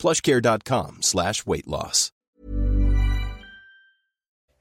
plushcare.com 0.00 0.98
slash 1.02 1.46
weight 1.46 1.66
loss. 1.66 2.10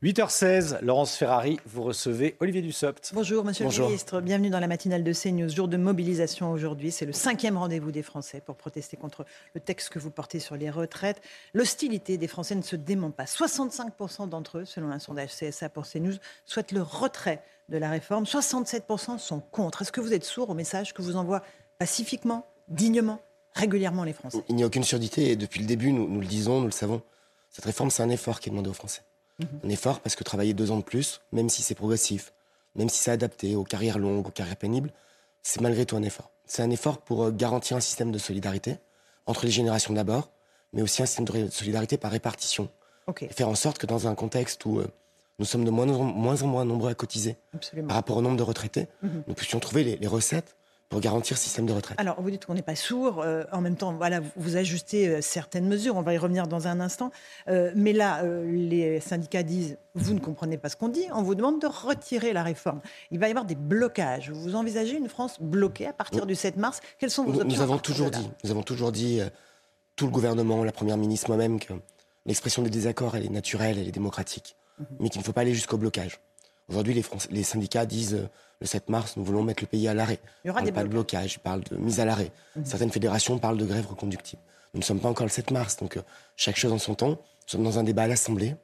8h16, 0.02 0.82
Laurence 0.82 1.18
Ferrari, 1.18 1.60
vous 1.66 1.84
recevez 1.84 2.38
Olivier 2.40 2.62
Dussopt. 2.62 3.12
Bonjour 3.14 3.44
Monsieur 3.44 3.66
le 3.66 3.84
Ministre, 3.84 4.22
bienvenue 4.22 4.50
dans 4.50 4.62
la 4.62 4.68
matinale 4.68 5.04
de 5.04 5.12
CNews. 5.12 5.50
Jour 5.50 5.68
de 5.68 5.76
mobilisation 5.76 6.54
aujourd'hui, 6.54 6.90
c'est 6.90 7.06
le 7.06 7.12
cinquième 7.12 7.58
rendez-vous 7.58 7.92
des 7.92 8.02
Français 8.02 8.40
pour 8.40 8.56
protester 8.56 8.96
contre 8.96 9.26
le 9.54 9.60
texte 9.60 9.90
que 9.90 10.00
vous 10.00 10.10
portez 10.10 10.40
sur 10.40 10.56
les 10.56 10.70
retraites. 10.70 11.22
L'hostilité 11.54 12.18
des 12.18 12.30
Français 12.30 12.56
ne 12.56 12.62
se 12.62 12.78
dément 12.78 13.12
pas. 13.12 13.26
65% 13.26 14.30
d'entre 14.30 14.60
eux, 14.60 14.66
selon 14.66 14.90
un 14.90 15.00
sondage 15.00 15.36
CSA 15.36 15.68
pour 15.68 15.86
CNews, 15.86 16.16
souhaitent 16.46 16.72
le 16.72 16.82
retrait 16.82 17.44
de 17.68 17.78
la 17.78 17.90
réforme. 17.90 18.24
67% 18.24 19.18
sont 19.18 19.42
contre. 19.42 19.82
Est-ce 19.82 19.92
que 19.92 20.00
vous 20.00 20.14
êtes 20.14 20.24
sourd 20.24 20.50
au 20.50 20.54
message 20.54 20.94
que 20.94 21.02
vous 21.02 21.18
envoient 21.18 21.44
pacifiquement, 21.78 22.48
dignement, 22.70 23.20
régulièrement 23.54 24.04
les 24.04 24.14
Français 24.14 24.44
Il 24.50 24.56
n'y 24.56 24.64
a 24.64 24.66
aucune 24.66 24.84
surdité 24.84 25.32
et 25.32 25.36
depuis 25.36 25.60
le 25.62 25.66
début, 25.68 25.92
nous, 25.92 26.08
nous 26.08 26.22
le 26.22 26.28
disons, 26.28 26.60
nous 26.60 26.66
le 26.68 26.72
savons. 26.72 27.02
Cette 27.50 27.66
réforme, 27.66 27.90
c'est 27.90 28.04
un 28.04 28.10
effort 28.10 28.40
qui 28.40 28.50
est 28.50 28.52
demandé 28.52 28.70
aux 28.70 28.74
Français. 28.74 29.02
Mhm. 29.40 29.48
Un 29.66 29.70
effort 29.70 30.00
parce 30.02 30.16
que 30.16 30.24
travailler 30.24 30.54
deux 30.54 30.72
ans 30.72 30.78
de 30.78 30.84
plus, 30.84 31.22
même 31.32 31.50
si 31.50 31.62
c'est 31.62 31.76
progressif, 31.76 32.34
même 32.76 32.90
si 32.90 33.00
c'est 33.00 33.12
adapté 33.12 33.56
aux 33.56 33.64
carrières 33.64 33.98
longues, 34.00 34.28
aux 34.28 34.32
carrières 34.32 34.58
pénibles, 34.58 34.92
c'est 35.42 35.62
malgré 35.62 35.86
tout 35.86 35.96
un 35.96 36.04
effort. 36.04 36.30
C'est 36.46 36.62
un 36.62 36.70
effort 36.70 37.00
pour 37.00 37.24
euh, 37.24 37.32
garantir 37.32 37.78
un 37.78 37.80
système 37.80 38.12
de 38.12 38.18
solidarité 38.18 38.78
entre 39.26 39.46
les 39.46 39.52
générations 39.52 39.94
d'abord, 39.94 40.32
mais 40.74 40.82
aussi 40.82 41.02
un 41.02 41.06
système 41.06 41.26
de 41.26 41.50
solidarité 41.50 41.98
par 41.98 42.12
répartition. 42.12 42.70
Et 43.22 43.28
faire 43.30 43.50
en 43.50 43.56
sorte 43.56 43.80
que 43.80 43.88
dans 43.88 44.08
un 44.08 44.14
contexte 44.14 44.64
où 44.66 44.80
euh, 44.80 44.88
nous 45.40 45.46
sommes 45.46 45.64
de 45.66 45.72
moins 45.72 45.90
en 45.90 46.48
moins, 46.48 46.66
nombreux 46.66 46.92
à 46.92 46.94
cotiser 46.94 47.38
absolument. 47.56 47.88
par 47.88 47.96
rapport 47.96 48.18
au 48.18 48.22
nombre 48.22 48.38
de 48.38 48.44
retraités, 48.44 48.88
Mhm. 49.02 49.24
nous 49.26 49.34
puissions 49.34 49.60
trouver 49.60 49.84
les, 49.84 49.96
les 49.96 50.08
recettes 50.08 50.56
pour 50.90 51.00
garantir 51.02 51.38
ce 51.38 51.44
système 51.44 51.68
de 51.68 51.74
retraite. 51.74 52.00
Alors, 52.00 52.20
vous 52.20 52.32
dites 52.32 52.46
qu'on 52.48 52.56
n'est 52.56 52.64
pas 52.64 52.76
sourd. 52.76 53.22
euh, 53.22 53.44
en 53.52 53.62
même 53.62 53.76
temps, 53.76 53.94
voilà, 53.94 54.22
vous- 54.36 54.58
ajustez 54.58 55.08
euh, 55.08 55.22
certaines 55.22 55.68
mesures. 55.68 55.96
On 55.96 56.02
va 56.02 56.16
y 56.16 56.18
revenir 56.18 56.48
dans 56.48 56.68
un 56.68 56.80
instant. 56.80 57.12
Euh, 57.48 57.72
mais 57.76 57.94
là, 57.94 58.24
euh, 58.24 58.44
les 58.52 59.00
syndicats 59.00 59.44
disent 59.44 59.78
vous 59.94 60.14
ne 60.16 60.20
comprenez 60.20 60.58
pas 60.58 60.68
ce 60.70 60.76
qu'on 60.76 60.90
dit. 60.90 61.06
On 61.14 61.22
vous 61.22 61.36
demande 61.36 61.62
de 61.62 61.68
retirer 61.68 62.34
la 62.34 62.42
réforme. 62.42 62.82
Il 63.12 63.20
va 63.20 63.28
y 63.28 63.30
avoir 63.30 63.46
des 63.46 63.54
blocages. 63.56 64.32
Vous 64.32 64.56
envisagez 64.56 64.98
une 64.98 65.10
France 65.10 65.38
bloquée 65.40 65.86
à 65.88 65.94
partir 65.94 66.26
du 66.26 66.34
7 66.36 66.58
mars 66.58 66.82
Quelles 66.98 67.12
sont 67.12 67.24
vos 67.24 67.34
Nous, 67.34 67.42
options 67.42 67.56
nous 67.58 67.62
avons 67.62 67.78
toujours 67.78 68.10
dit, 68.10 68.30
nous 68.44 68.50
avons 68.52 68.64
toujours 68.64 68.92
dit, 68.92 69.22
tout 69.96 70.06
le 70.06 70.12
gouvernement, 70.12 70.64
la 70.64 70.72
première 70.72 70.98
ministre, 70.98 71.28
moi-même, 71.30 71.60
que 71.60 71.74
l'expression 72.26 72.64
des 72.64 72.70
désaccords, 72.72 73.16
elle 73.16 73.26
est 73.26 73.30
naturelle, 73.30 73.78
elle 73.78 73.88
est 73.88 73.92
démocratique, 73.92 74.56
Mhm. 74.80 74.86
mais 75.02 75.10
qu'il 75.10 75.20
ne 75.22 75.26
faut 75.26 75.34
pas 75.34 75.42
aller 75.42 75.54
jusqu'au 75.54 75.78
blocage. 75.78 76.20
Aujourd'hui, 76.70 77.04
les, 77.32 77.44
syndicats 77.44 77.86
disent 77.86 78.14
euh, 78.14 78.30
le 78.62 78.68
7 78.68 78.90
mars, 78.90 79.18
nous 79.18 79.24
voulons 79.24 79.44
mettre 79.44 79.64
le 79.64 79.68
pays 79.68 79.88
à 79.88 79.94
l'arrêt. 79.94 80.20
Il 80.44 80.50
y 80.50 80.52
aura 80.52 80.62
des 80.62 80.72
pas 80.72 80.84
de 80.84 80.90
blocage, 80.90 81.36
ils 81.36 81.40
parlent 81.40 81.64
de 81.64 81.76
mise 81.78 82.00
à 82.00 82.06
l'arrêt. 82.06 82.32
Mhm. 82.56 82.66
Certaines 82.66 82.92
fédérations 82.92 83.40
parlent 83.40 83.58
de 83.58 83.66
grève 83.66 83.88
reconductible. 83.88 84.42
Nous 84.74 84.82
ne 84.82 84.86
sommes 84.86 85.00
pas 85.00 85.10
encore 85.10 85.26
le 85.26 85.32
7 85.32 85.52
mars, 85.52 85.78
donc 85.78 85.98
euh, 85.98 86.02
chaque 86.36 86.58
chose 86.58 86.72
en 86.72 86.78
son 86.78 86.94
temps. 86.96 87.10
Nous 87.10 87.18
sommes 87.48 87.64
dans 87.64 87.80
un 87.80 87.84
débat 87.84 88.04
à 88.04 88.08
l'Assemblée, 88.08 88.56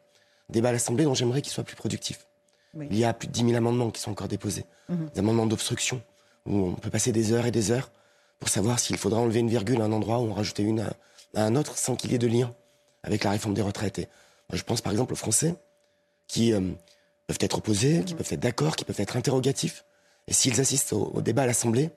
débat 0.49 0.69
à 0.69 0.71
l'Assemblée 0.73 1.05
dont 1.05 1.15
j'aimerais 1.15 1.41
qu'il 1.41 1.51
soit 1.51 1.63
plus 1.63 1.75
productif. 1.75 2.27
Oui. 2.75 2.87
Il 2.91 2.97
y 2.97 3.05
a 3.05 3.13
plus 3.13 3.27
de 3.27 3.31
10 3.33 3.45
000 3.45 3.55
amendements 3.55 3.89
qui 3.89 4.01
sont 4.01 4.11
encore 4.11 4.27
déposés, 4.27 4.65
Mhm. 4.89 5.09
des 5.13 5.19
amendements 5.19 5.45
d'obstruction, 5.47 6.01
où 6.45 6.57
on 6.67 6.73
peut 6.75 6.91
passer 6.91 7.11
des 7.11 7.31
heures 7.31 7.45
et 7.47 7.51
des 7.51 7.71
heures 7.71 7.89
pour 8.39 8.49
savoir 8.49 8.77
s'il 8.79 8.97
faudra 8.97 9.19
enlever 9.19 9.39
une 9.39 9.49
virgule 9.49 9.81
à 9.81 9.85
un 9.85 9.91
endroit 9.91 10.19
ou 10.19 10.29
en 10.29 10.33
rajouter 10.33 10.61
une 10.61 10.81
à, 10.81 10.93
à 11.35 11.43
un 11.43 11.55
autre 11.55 11.77
sans 11.77 11.95
qu'il 11.95 12.11
y 12.11 12.15
ait 12.15 12.19
de 12.19 12.27
lien 12.27 12.53
avec 13.01 13.23
la 13.23 13.31
réforme 13.31 13.55
des 13.55 13.61
retraites. 13.63 13.97
Et 13.97 14.07
moi, 14.49 14.57
je 14.57 14.63
pense 14.63 14.81
par 14.81 14.91
exemple 14.91 15.13
aux 15.13 15.17
Français 15.17 15.55
qui 16.27 16.53
euh, 16.53 16.61
peuvent 17.27 17.37
être 17.39 17.57
opposés, 17.57 18.03
qui 18.05 18.13
peuvent 18.13 18.31
être 18.31 18.39
d'accord, 18.39 18.75
qui 18.75 18.85
peuvent 18.85 18.99
être 18.99 19.17
interrogatifs. 19.17 19.85
Et 20.27 20.33
s'ils 20.33 20.59
assistent 20.59 20.93
au, 20.93 21.11
au 21.13 21.21
débat 21.21 21.43
à 21.43 21.45
l'Assemblée, 21.45 21.89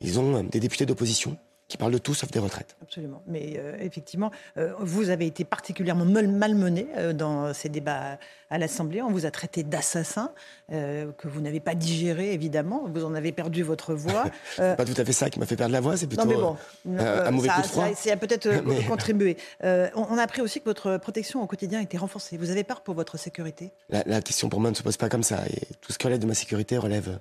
ils 0.00 0.18
ont 0.18 0.36
euh, 0.36 0.42
des 0.42 0.60
députés 0.60 0.86
d'opposition 0.86 1.36
qui 1.66 1.76
parlent 1.78 1.92
de 1.92 1.98
tout 1.98 2.12
sauf 2.14 2.30
des 2.30 2.38
retraites. 2.38 2.76
Absolument. 2.82 3.22
Mais 3.26 3.54
euh, 3.56 3.76
effectivement, 3.80 4.30
euh, 4.58 4.72
vous 4.80 5.08
avez 5.08 5.26
été 5.26 5.44
particulièrement 5.44 6.04
mal- 6.04 6.28
malmené 6.28 6.86
euh, 6.96 7.12
dans 7.14 7.54
ces 7.54 7.68
débats 7.70 8.18
à 8.50 8.58
l'Assemblée. 8.58 9.00
On 9.02 9.10
vous 9.10 9.24
a 9.26 9.30
traité 9.30 9.62
d'assassin, 9.62 10.30
que 10.70 11.26
vous 11.28 11.40
n'avez 11.40 11.60
pas 11.60 11.74
digéré, 11.74 12.32
évidemment. 12.34 12.84
Vous 12.86 13.04
en 13.04 13.14
avez 13.14 13.32
perdu 13.32 13.62
votre 13.62 13.94
voix. 13.94 14.24
Pas 14.56 14.76
tout 14.84 14.94
à 14.96 15.04
fait 15.04 15.12
ça 15.12 15.28
qui 15.30 15.40
m'a 15.40 15.46
fait 15.46 15.56
perdre 15.56 15.72
la 15.72 15.80
voix, 15.80 15.96
c'est 15.96 16.06
plutôt 16.06 16.24
non, 16.24 16.28
mais 16.30 16.36
bon, 16.36 16.56
un 16.98 17.30
mauvais 17.32 17.48
ça, 17.48 17.54
coup 17.56 17.62
de 17.62 17.66
froid. 17.66 17.88
ça- 17.88 17.94
ça 17.94 18.12
a 18.12 18.16
peut-être 18.16 18.48
Mais- 18.64 18.84
contribué. 18.84 19.36
On, 19.62 19.88
on 20.10 20.18
a 20.18 20.22
appris 20.22 20.42
aussi 20.42 20.60
que 20.60 20.66
votre 20.66 20.98
protection 20.98 21.42
au 21.42 21.46
quotidien 21.46 21.80
était 21.80 21.98
renforcée. 21.98 22.36
Vous 22.36 22.50
avez 22.50 22.62
peur 22.64 22.82
pour 22.82 22.94
votre 22.94 23.18
sécurité? 23.18 23.72
La, 23.88 24.02
la 24.06 24.20
question 24.22 24.48
pour 24.48 24.60
moi 24.60 24.70
ne 24.70 24.76
se 24.76 24.82
pose 24.82 24.96
pas 24.96 25.08
comme 25.08 25.22
ça. 25.24 25.40
Et 25.48 25.66
tout 25.80 25.92
ce 25.92 25.98
qui 25.98 26.06
relève 26.06 26.20
de 26.20 26.26
ma 26.26 26.34
sécurité 26.34 26.78
relève 26.78 27.18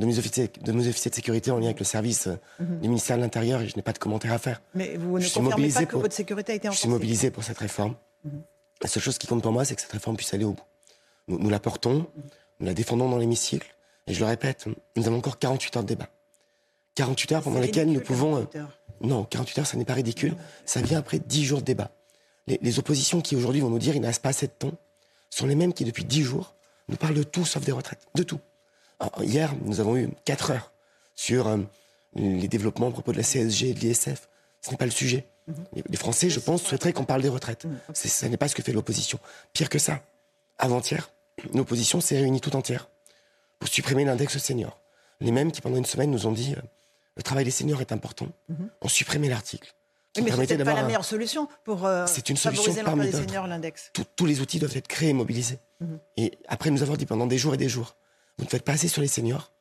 de 0.00 0.06
mes 0.06 0.18
officiers 0.18 0.50
de, 0.60 0.72
mes 0.72 0.88
officiers 0.88 1.10
de 1.10 1.14
sécurité 1.14 1.50
en 1.52 1.58
lien 1.58 1.66
avec 1.66 1.78
le 1.78 1.84
service 1.84 2.26
euh, 2.26 2.34
Mhm. 2.58 2.80
du 2.80 2.88
ministère 2.88 3.16
de 3.16 3.22
l'Intérieur 3.22 3.60
et 3.60 3.68
je 3.68 3.76
n'ai 3.76 3.82
pas 3.82 3.92
de 3.92 3.98
commentaire 3.98 4.32
à 4.32 4.38
faire. 4.38 4.60
Mais 4.74 4.96
vous 4.96 5.18
Je 5.18 5.22
ne 5.24 5.28
suis 5.28 5.34
confirmez 5.34 5.50
mobilisé 5.50 5.78
pas 5.80 5.86
que 5.86 5.90
pour- 5.92 6.00
votre 6.02 6.14
sécurité 6.14 6.52
a 6.52 6.54
été 6.56 6.68
Je 6.70 6.76
suis 6.76 6.88
mobilisé 6.88 7.30
pour 7.30 7.44
cette 7.44 7.58
réforme. 7.58 7.94
Mhm. 8.24 8.42
La 8.82 8.88
seule 8.88 9.02
chose 9.02 9.18
qui 9.18 9.26
compte 9.26 9.42
pour 9.42 9.52
moi, 9.52 9.64
c'est 9.64 9.74
que 9.76 9.82
cette 9.82 9.92
réforme 9.92 10.16
puisse 10.16 10.32
aller 10.34 10.44
au 10.44 10.52
bout. 10.54 10.64
Nous, 11.28 11.38
nous 11.38 11.50
la 11.50 11.60
portons, 11.60 12.06
nous 12.60 12.66
la 12.66 12.74
défendons 12.74 13.08
dans 13.10 13.18
l'hémicycle. 13.18 13.68
Et 14.06 14.14
je 14.14 14.20
le 14.20 14.26
répète, 14.26 14.64
nous 14.96 15.06
avons 15.06 15.18
encore 15.18 15.38
48 15.38 15.76
heures 15.76 15.82
de 15.84 15.88
débat. 15.88 16.08
48 16.94 17.32
heures 17.32 17.42
pendant 17.42 17.60
lesquelles 17.60 17.90
nous 17.92 18.00
pouvons... 18.00 18.36
euh, 18.36 18.44
48 18.44 18.58
heures. 18.58 18.78
Non, 19.02 19.24
48 19.24 19.58
heures, 19.60 19.66
ça 19.66 19.76
n'est 19.76 19.84
pas 19.84 19.94
ridicule. 19.94 20.34
Ça 20.66 20.80
vient 20.82 20.98
après 20.98 21.18
10 21.18 21.44
jours 21.44 21.60
de 21.60 21.64
débat. 21.64 21.90
Les, 22.46 22.58
les 22.62 22.78
oppositions 22.78 23.20
qui 23.20 23.36
aujourd'hui 23.36 23.60
vont 23.60 23.70
nous 23.70 23.78
dire 23.78 23.92
qu'il 23.92 24.02
ne 24.02 24.06
reste 24.06 24.22
pas 24.22 24.30
assez 24.30 24.46
de 24.46 24.52
temps 24.52 24.72
sont 25.30 25.46
les 25.46 25.54
mêmes 25.54 25.72
qui, 25.72 25.84
depuis 25.84 26.04
10 26.04 26.22
jours, 26.22 26.54
nous 26.88 26.96
parlent 26.96 27.14
de 27.14 27.22
tout 27.22 27.44
sauf 27.44 27.64
des 27.64 27.72
retraites. 27.72 28.06
De 28.14 28.22
tout. 28.22 28.40
Alors, 29.00 29.24
hier, 29.24 29.54
nous 29.64 29.80
avons 29.80 29.96
eu 29.96 30.08
4 30.24 30.50
heures 30.52 30.72
sur 31.14 31.48
euh, 31.48 31.56
les 32.14 32.48
développements 32.48 32.88
à 32.88 32.90
propos 32.90 33.12
de 33.12 33.16
la 33.16 33.22
CSG 33.22 33.70
et 33.70 33.74
de 33.74 33.80
l'ISF. 33.80 34.28
Ce 34.60 34.70
n'est 34.70 34.76
pas 34.76 34.84
le 34.84 34.90
sujet. 34.90 35.26
Les, 35.74 35.82
les 35.88 35.96
Français, 35.96 36.30
je 36.30 36.38
pense, 36.38 36.62
souhaiteraient 36.62 36.92
qu'on 36.92 37.04
parle 37.04 37.22
des 37.22 37.28
retraites. 37.28 37.64
Mhm. 37.64 37.78
Ce 37.94 38.26
n'est 38.26 38.36
pas 38.36 38.46
ce 38.48 38.54
que 38.54 38.62
fait 38.62 38.72
l'opposition. 38.72 39.18
Pire 39.52 39.68
que 39.68 39.78
ça, 39.78 40.00
avant-hier, 40.58 41.10
l'opposition 41.54 42.00
s'est 42.00 42.18
réunie 42.18 42.40
tout 42.40 42.54
entière 42.54 42.88
pour 43.58 43.68
supprimer 43.68 44.04
l'index 44.04 44.36
senior. 44.38 44.78
Les 45.20 45.32
mêmes 45.32 45.50
qui, 45.52 45.60
pendant 45.60 45.76
une 45.76 45.84
semaine, 45.86 46.10
nous 46.10 46.26
ont 46.26 46.32
dit 46.32 46.54
euh, 46.56 46.60
le 47.16 47.22
travail 47.22 47.44
des 47.44 47.50
seniors 47.50 47.80
est 47.80 47.92
important, 47.92 48.28
ont 48.80 48.88
supprimé 48.88 49.28
l'article 49.28 49.74
qui 50.12 50.22
Oui, 50.22 50.32
mais 50.36 50.46
c'est 50.46 50.58
pas 50.58 50.74
la 50.74 50.82
meilleure 50.82 51.04
solution 51.04 51.46
pour 51.64 51.86
euh, 51.86 52.04
C'est 52.08 52.30
une 52.30 52.36
solution 52.36 52.74
parmi 52.84 53.06
des 53.06 53.12
seniors, 53.12 53.46
l'index. 53.46 53.90
Tous- 53.92 54.04
tous 54.16 54.26
les 54.26 54.40
outils 54.40 54.58
doivent 54.58 54.76
être 54.76 54.88
créés 54.88 55.10
et 55.10 55.14
mobilisés. 55.14 55.58
Mhm. 55.80 55.98
Et 56.16 56.38
après 56.48 56.70
nous 56.70 56.82
avoir 56.82 56.96
dit 56.98 57.06
pendant 57.06 57.26
des 57.26 57.38
jours 57.38 57.54
et 57.54 57.58
des 57.58 57.68
jours, 57.68 57.94
vous 58.40 58.46
ne 58.46 58.50
faites 58.50 58.64
pas 58.64 58.72
assez 58.72 58.88
sur 58.88 59.02
les 59.02 59.08
seniors? 59.08 59.52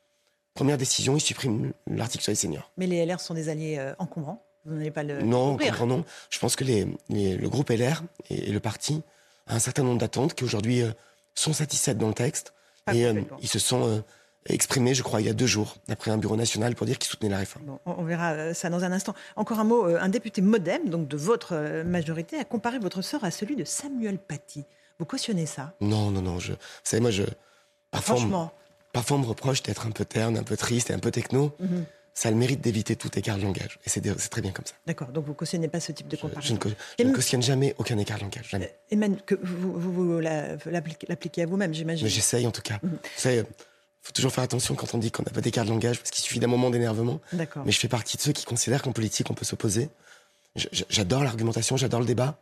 Première 0.54 0.78
décision, 0.78 1.16
ils 1.16 1.22
suppriment 1.22 1.74
l'article 1.88 2.24
sur 2.24 2.32
les 2.32 2.36
seniors. 2.36 2.72
Mais 2.78 2.88
les 2.88 3.06
LR 3.06 3.20
sont 3.20 3.34
des 3.34 3.50
alliés 3.50 3.78
euh, 3.78 3.94
encombrants. 4.00 4.44
Vous 4.66 4.74
n'allez 4.76 4.92
pas 4.92 5.04
le 5.04 5.22
non, 5.22 5.58
comprends, 5.58 5.86
non. 5.86 6.04
Je 6.30 6.40
pense 6.40 6.56
que 6.56 6.64
les, 6.64 6.88
les- 7.10 7.36
le 7.38 7.50
groupe 7.50 7.70
LR 7.70 8.04
et, 8.30 8.50
et 8.50 8.52
le 8.52 8.60
parti 8.60 9.02
a 9.48 9.56
un 9.56 9.60
certain 9.60 9.84
nombre 9.84 10.00
d'attentes 10.00 10.34
qui 10.34 10.44
aujourd'hui 10.44 10.82
euh, 10.82 10.92
sont 11.36 11.54
satisfaites 11.54 11.98
dans 11.98 12.08
le 12.08 12.14
texte. 12.14 12.54
Pas 12.86 12.94
et 12.94 13.06
euh, 13.06 13.22
ils 13.42 13.48
se 13.50 13.60
sont 13.60 14.04
exprimés, 14.46 14.94
je 14.94 15.04
crois, 15.04 15.22
il 15.22 15.28
y 15.28 15.30
a 15.30 15.34
deux 15.34 15.46
jours, 15.46 15.76
d'après 15.88 16.12
un 16.12 16.18
bureau 16.18 16.36
national, 16.38 16.74
pour 16.76 16.86
dire 16.86 16.98
qu'ils 16.98 17.10
soutenaient 17.10 17.30
la 17.32 17.38
réforme. 17.40 17.66
Bon, 17.66 17.80
on 17.86 18.04
verra 18.04 18.54
ça 18.54 18.70
dans 18.70 18.84
un 18.86 18.92
instant. 18.94 19.14
Encore 19.36 19.60
un 19.60 19.64
mot, 19.66 19.84
un 19.86 20.10
député 20.10 20.42
modem, 20.42 20.90
donc 20.90 21.08
de 21.08 21.18
votre 21.18 21.84
majorité, 21.84 22.38
a 22.38 22.46
comparé 22.46 22.80
votre 22.80 23.02
sort 23.02 23.24
à 23.26 23.32
celui 23.32 23.56
de 23.58 23.66
Samuel 23.66 24.18
Paty. 24.18 24.64
Vous 24.98 25.06
cautionnez 25.06 25.46
ça? 25.46 25.74
Non, 25.82 26.10
non, 26.10 26.22
non. 26.22 26.40
Je, 26.40 26.54
vous 26.54 26.58
savez, 26.84 27.02
moi, 27.02 27.12
je. 27.12 27.24
Parfois, 27.92 28.16
Franchement. 28.18 28.52
Parfois, 28.94 29.18
on 29.18 29.21
me 29.21 29.25
reproche 29.25 29.63
d'être 29.63 29.86
un 29.88 29.91
peu 29.91 30.06
terne, 30.06 30.38
un 30.38 30.44
peu 30.44 30.57
triste 30.57 30.89
et 30.89 30.94
un 30.94 31.00
peu 31.00 31.12
techno. 31.12 31.56
Mhm. 31.59 31.86
Ça 32.15 32.27
a 32.27 32.31
le 32.31 32.38
mérite 32.38 32.59
d'éviter 32.59 32.97
tout 32.97 33.18
écart 33.18 33.38
de 33.38 33.44
langage. 33.44 33.80
Et 33.86 33.89
c'est 33.89 34.01
très 34.30 34.41
bien 34.41 34.51
comme 34.51 34.65
ça. 34.65 34.74
D'accord, 34.86 35.07
donc 35.09 35.25
vous 35.25 35.33
cautionnez 35.33 35.69
pas 35.69 35.80
ce 35.80 35.94
type 35.94 36.07
de 36.09 36.18
Je, 36.18 36.18
je 36.18 36.21
comparaison. 36.27 36.53
ne, 36.65 36.69
Et 36.71 36.75
je 37.00 37.03
ne 37.06 37.13
cautionne 37.15 37.41
jamais 37.41 37.74
aucun 37.77 37.97
écart 37.97 38.18
de 38.18 38.24
langage. 38.24 38.50
Jamais. 38.50 38.65
Euh, 38.65 38.91
Emmanuel, 38.95 39.21
que 39.25 39.36
vous, 39.41 39.80
vous, 39.80 39.94
vous 39.94 40.19
la- 40.19 40.57
l'appliquez 41.07 41.44
à 41.44 41.45
vous-même, 41.45 41.74
j'imagine. 41.74 42.03
Mais 42.03 42.09
j'essaye 42.09 42.45
en 42.45 42.51
tout 42.51 42.62
cas. 42.63 42.80
Vous 42.83 42.89
savez, 43.15 43.44
faut 44.01 44.12
toujours 44.12 44.33
faire 44.33 44.44
attention 44.44 44.75
quand 44.75 44.94
on 44.94 44.97
dit 44.97 45.12
qu'on 45.12 45.24
n'a 45.24 45.31
pas 45.31 45.39
d'écart 45.39 45.63
de 45.63 45.69
langage, 45.69 45.97
parce 46.00 46.12
qu'il 46.12 46.21
suffit 46.24 46.39
d'un 46.39 46.47
moment 46.47 46.69
d'énervement. 46.69 47.21
D'accord. 47.31 47.63
Mais 47.65 47.71
je 47.71 47.80
fais 47.80 47.88
partie 47.88 48.18
de 48.18 48.21
ceux 48.21 48.33
qui 48.33 48.44
considèrent 48.44 48.81
qu'en 48.81 48.91
politique, 48.91 49.30
on 49.30 49.33
peut 49.33 49.45
s'opposer. 49.45 49.89
J'adore 50.89 51.24
l'argumentation, 51.24 51.77
j'adore 51.77 52.01
le 52.01 52.06
débat. 52.06 52.38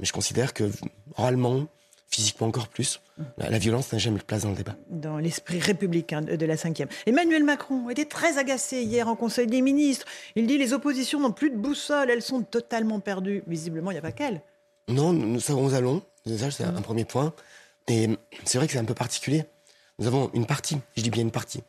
Mais 0.00 0.06
je 0.06 0.12
considère 0.12 0.52
que, 0.52 0.70
oralement, 1.16 1.66
physiquement 2.14 2.46
encore 2.46 2.68
plus, 2.68 3.00
la, 3.38 3.50
la 3.50 3.58
violence 3.58 3.92
n'a 3.92 3.98
jamais 3.98 4.18
de 4.18 4.24
place 4.24 4.42
dans 4.42 4.50
le 4.50 4.56
débat. 4.56 4.76
dans 4.88 5.18
l'esprit 5.18 5.58
républicain 5.58 6.20
de 6.22 6.46
la 6.46 6.56
cinquième. 6.56 6.88
Emmanuel 7.06 7.42
Macron 7.44 7.90
était 7.90 8.04
très 8.04 8.38
agacé 8.38 8.82
hier 8.82 9.08
en 9.08 9.16
Conseil 9.16 9.46
des 9.46 9.62
ministres. 9.62 10.06
Il 10.36 10.46
dit 10.46 10.58
les 10.58 10.72
oppositions 10.72 11.20
n'ont 11.20 11.32
plus 11.32 11.50
de 11.50 11.56
boussole, 11.56 12.10
elles 12.10 12.22
sont 12.22 12.42
totalement 12.42 13.00
perdues. 13.00 13.42
Visiblement, 13.46 13.90
il 13.90 13.94
n'y 13.94 13.98
a 13.98 14.02
pas 14.02 14.12
qu'elle. 14.12 14.42
Non, 14.88 15.12
nous 15.12 15.40
savons 15.40 15.68
où 15.68 15.74
allons. 15.74 16.02
Déjà, 16.26 16.50
c'est 16.50 16.64
un 16.64 16.82
premier 16.82 17.04
point. 17.04 17.32
Et 17.88 18.08
c'est 18.44 18.58
vrai 18.58 18.66
que 18.66 18.72
c'est 18.72 18.78
un 18.78 18.84
peu 18.84 18.94
particulier. 18.94 19.44
Nous 19.98 20.06
avons 20.06 20.30
une 20.34 20.46
partie, 20.46 20.78
je 20.96 21.02
dis 21.02 21.10
bien 21.10 21.22
une 21.22 21.30
partie, 21.30 21.62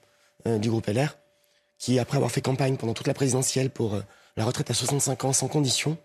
euh, 0.47 0.57
du 0.57 0.69
groupe 0.69 0.87
LR, 0.87 1.17
qui, 1.77 1.99
après 1.99 2.17
avoir 2.17 2.31
fait 2.31 2.41
campagne 2.41 2.77
pendant 2.77 2.93
toute 2.93 3.07
la 3.07 3.13
présidentielle 3.13 3.69
pour 3.69 3.95
euh, 3.95 4.01
la 4.37 4.45
retraite 4.45 4.71
à 4.71 4.73
65 4.73 5.25
ans 5.25 5.33
sans 5.33 5.47
condition, 5.47 5.97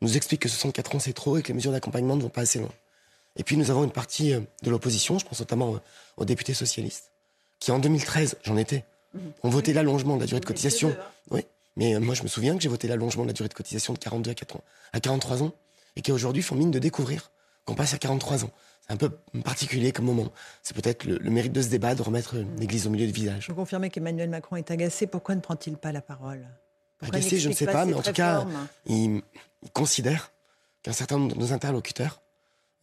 nous 0.00 0.16
explique 0.16 0.42
que 0.42 0.48
64 0.48 0.96
ans 0.96 0.98
c'est 0.98 1.12
trop 1.12 1.36
et 1.36 1.42
que 1.42 1.48
les 1.48 1.54
mesures 1.54 1.72
d'accompagnement 1.72 2.16
ne 2.16 2.22
vont 2.22 2.28
pas 2.30 2.42
assez 2.42 2.58
loin. 2.58 2.70
Et 3.40 3.42
puis 3.42 3.56
nous 3.56 3.70
avons 3.70 3.84
une 3.84 3.90
partie 3.90 4.34
euh, 4.34 4.40
de 4.62 4.70
l'opposition, 4.70 5.18
je 5.18 5.24
pense 5.24 5.40
notamment 5.40 5.74
euh, 5.74 5.78
aux 6.18 6.26
députés 6.26 6.52
socialistes, 6.52 7.10
qui 7.58 7.72
en 7.72 7.78
2013, 7.78 8.36
j'en 8.42 8.58
étais, 8.58 8.84
ont 9.42 9.48
voté 9.48 9.72
l'allongement 9.72 10.16
de 10.16 10.20
la 10.20 10.26
durée 10.26 10.40
de 10.40 10.44
cotisation. 10.44 10.94
Oui, 11.30 11.46
mais 11.74 11.94
euh, 11.94 12.00
moi 12.00 12.14
je 12.14 12.22
me 12.22 12.28
souviens 12.28 12.54
que 12.54 12.62
j'ai 12.62 12.68
voté 12.68 12.86
l'allongement 12.86 13.22
de 13.22 13.28
la 13.28 13.32
durée 13.32 13.48
de 13.48 13.54
cotisation 13.54 13.94
de 13.94 13.98
42 13.98 14.30
à, 14.30 14.34
80, 14.34 14.60
à 14.92 15.00
43 15.00 15.42
ans 15.42 15.52
et 15.96 16.02
qui 16.02 16.12
aujourd'hui 16.12 16.42
font 16.42 16.54
mine 16.54 16.70
de 16.70 16.78
découvrir 16.78 17.32
qu'on 17.64 17.74
passe 17.74 17.94
à 17.94 17.98
43 17.98 18.44
ans. 18.44 18.50
C'est 18.86 18.92
un 18.92 18.98
peu 18.98 19.08
particulier 19.42 19.92
comme 19.92 20.04
moment. 20.04 20.30
C'est 20.62 20.76
peut-être 20.76 21.04
le, 21.04 21.16
le 21.16 21.30
mérite 21.30 21.52
de 21.52 21.62
ce 21.62 21.68
débat 21.68 21.94
de 21.94 22.02
remettre 22.02 22.36
l'église 22.58 22.86
au 22.86 22.90
milieu 22.90 23.06
du 23.06 23.12
village. 23.12 23.48
Vous 23.48 23.54
confirmez 23.54 23.88
qu'Emmanuel 23.88 24.28
Macron 24.28 24.56
est 24.56 24.70
agacé. 24.70 25.06
Pourquoi 25.06 25.34
ne 25.34 25.40
prend-il 25.40 25.78
pas 25.78 25.92
la 25.92 26.02
parole? 26.02 26.46
Pourquoi 26.98 27.16
Agacé, 27.16 27.38
je 27.38 27.48
ne 27.48 27.54
sais 27.54 27.64
pas, 27.64 27.86
mais 27.86 27.94
en 27.94 28.02
tout 28.02 28.12
cas, 28.12 28.46
il, 28.84 29.22
il 29.62 29.70
considère 29.72 30.30
qu'un 30.82 30.92
certain 30.92 31.16
nombre 31.16 31.34
de 31.34 31.40
nos 31.40 31.54
interlocuteurs 31.54 32.20